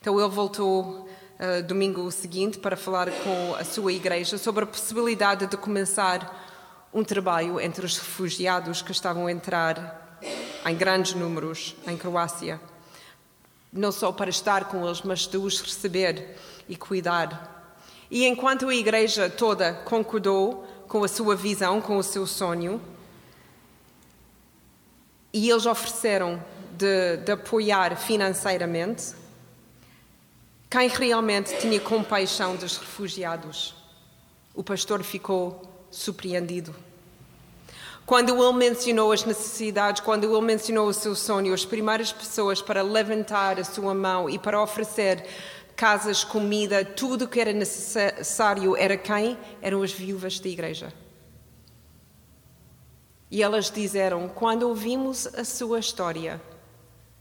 Então 0.00 0.18
ele 0.20 0.28
voltou 0.28 1.08
uh, 1.38 1.62
domingo 1.66 2.10
seguinte 2.10 2.58
para 2.58 2.76
falar 2.76 3.10
com 3.10 3.54
a 3.54 3.64
sua 3.64 3.92
igreja 3.92 4.38
sobre 4.38 4.64
a 4.64 4.66
possibilidade 4.66 5.46
de 5.46 5.56
começar 5.56 6.44
um 6.92 7.04
trabalho 7.04 7.60
entre 7.60 7.84
os 7.84 7.98
refugiados 7.98 8.82
que 8.82 8.92
estavam 8.92 9.26
a 9.26 9.32
entrar 9.32 10.18
em 10.64 10.74
grandes 10.74 11.14
números 11.14 11.76
em 11.86 11.96
Croácia. 11.96 12.60
Não 13.72 13.92
só 13.92 14.10
para 14.12 14.30
estar 14.30 14.66
com 14.66 14.86
eles, 14.86 15.02
mas 15.02 15.26
de 15.26 15.36
os 15.36 15.60
receber 15.60 16.36
e 16.68 16.76
cuidar. 16.76 17.52
E 18.10 18.24
enquanto 18.24 18.68
a 18.68 18.74
igreja 18.74 19.28
toda 19.28 19.74
concordou 19.84 20.66
com 20.88 21.02
a 21.04 21.08
sua 21.08 21.34
visão, 21.34 21.80
com 21.80 21.98
o 21.98 22.02
seu 22.02 22.26
sonho, 22.26 22.80
e 25.36 25.50
eles 25.50 25.66
ofereceram 25.66 26.42
de, 26.78 27.18
de 27.18 27.32
apoiar 27.32 27.94
financeiramente, 27.94 29.12
quem 30.70 30.88
realmente 30.88 31.54
tinha 31.58 31.78
compaixão 31.78 32.56
dos 32.56 32.78
refugiados? 32.78 33.74
O 34.54 34.64
pastor 34.64 35.02
ficou 35.02 35.60
surpreendido. 35.90 36.74
Quando 38.06 38.34
ele 38.34 38.52
mencionou 38.56 39.12
as 39.12 39.26
necessidades, 39.26 40.00
quando 40.00 40.24
ele 40.24 40.40
mencionou 40.40 40.88
o 40.88 40.94
seu 40.94 41.14
sonho, 41.14 41.52
as 41.52 41.66
primeiras 41.66 42.10
pessoas 42.10 42.62
para 42.62 42.80
levantar 42.80 43.60
a 43.60 43.64
sua 43.64 43.92
mão 43.94 44.30
e 44.30 44.38
para 44.38 44.62
oferecer 44.62 45.22
casas, 45.76 46.24
comida, 46.24 46.82
tudo 46.82 47.26
o 47.26 47.28
que 47.28 47.38
era 47.38 47.52
necessário 47.52 48.74
era 48.74 48.96
quem? 48.96 49.36
Eram 49.60 49.82
as 49.82 49.92
viúvas 49.92 50.40
da 50.40 50.48
igreja. 50.48 51.05
E 53.30 53.42
elas 53.42 53.70
disseram: 53.70 54.28
quando 54.28 54.68
ouvimos 54.68 55.26
a 55.26 55.44
sua 55.44 55.80
história, 55.80 56.40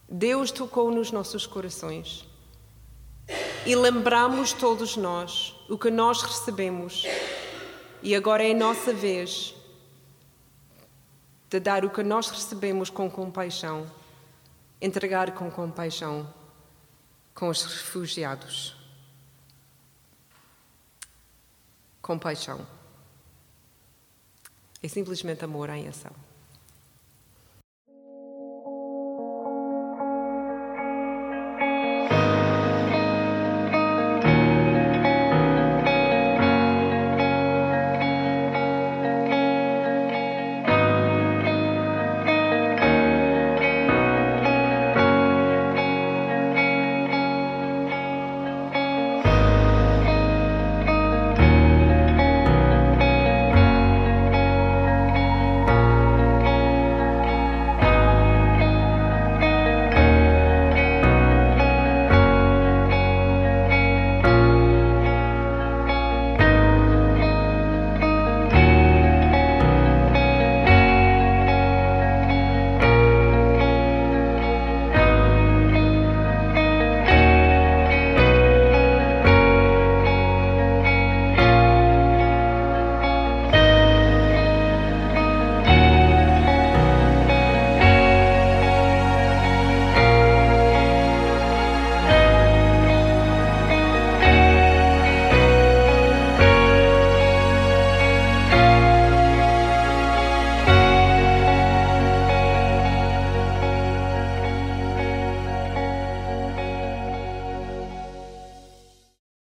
Deus 0.08 0.52
tocou 0.52 0.92
nos 0.92 1.12
nossos 1.12 1.46
corações 1.48 2.28
e 3.66 3.76
lembramos 3.76 4.54
todos 4.54 4.96
nós 4.96 5.56
o 5.68 5.78
que 5.78 5.90
nós 5.90 6.22
recebemos, 6.22 7.04
e 8.04 8.16
agora 8.16 8.44
é 8.44 8.54
nossa 8.54 8.94
vez 8.94 9.56
de 11.50 11.60
dar 11.60 11.84
o 11.84 11.90
que 11.90 12.04
nós 12.04 12.30
recebemos 12.30 12.90
com 12.90 13.10
compaixão, 13.10 13.90
entregar 14.80 15.32
com 15.32 15.50
compaixão 15.50 16.32
com 17.34 17.50
os 17.50 17.64
refugiados. 17.64 18.76
Compaixão. 22.02 22.75
É 24.82 24.88
simplesmente 24.88 25.44
amor 25.44 25.70
em 25.70 25.88
ação. 25.88 26.12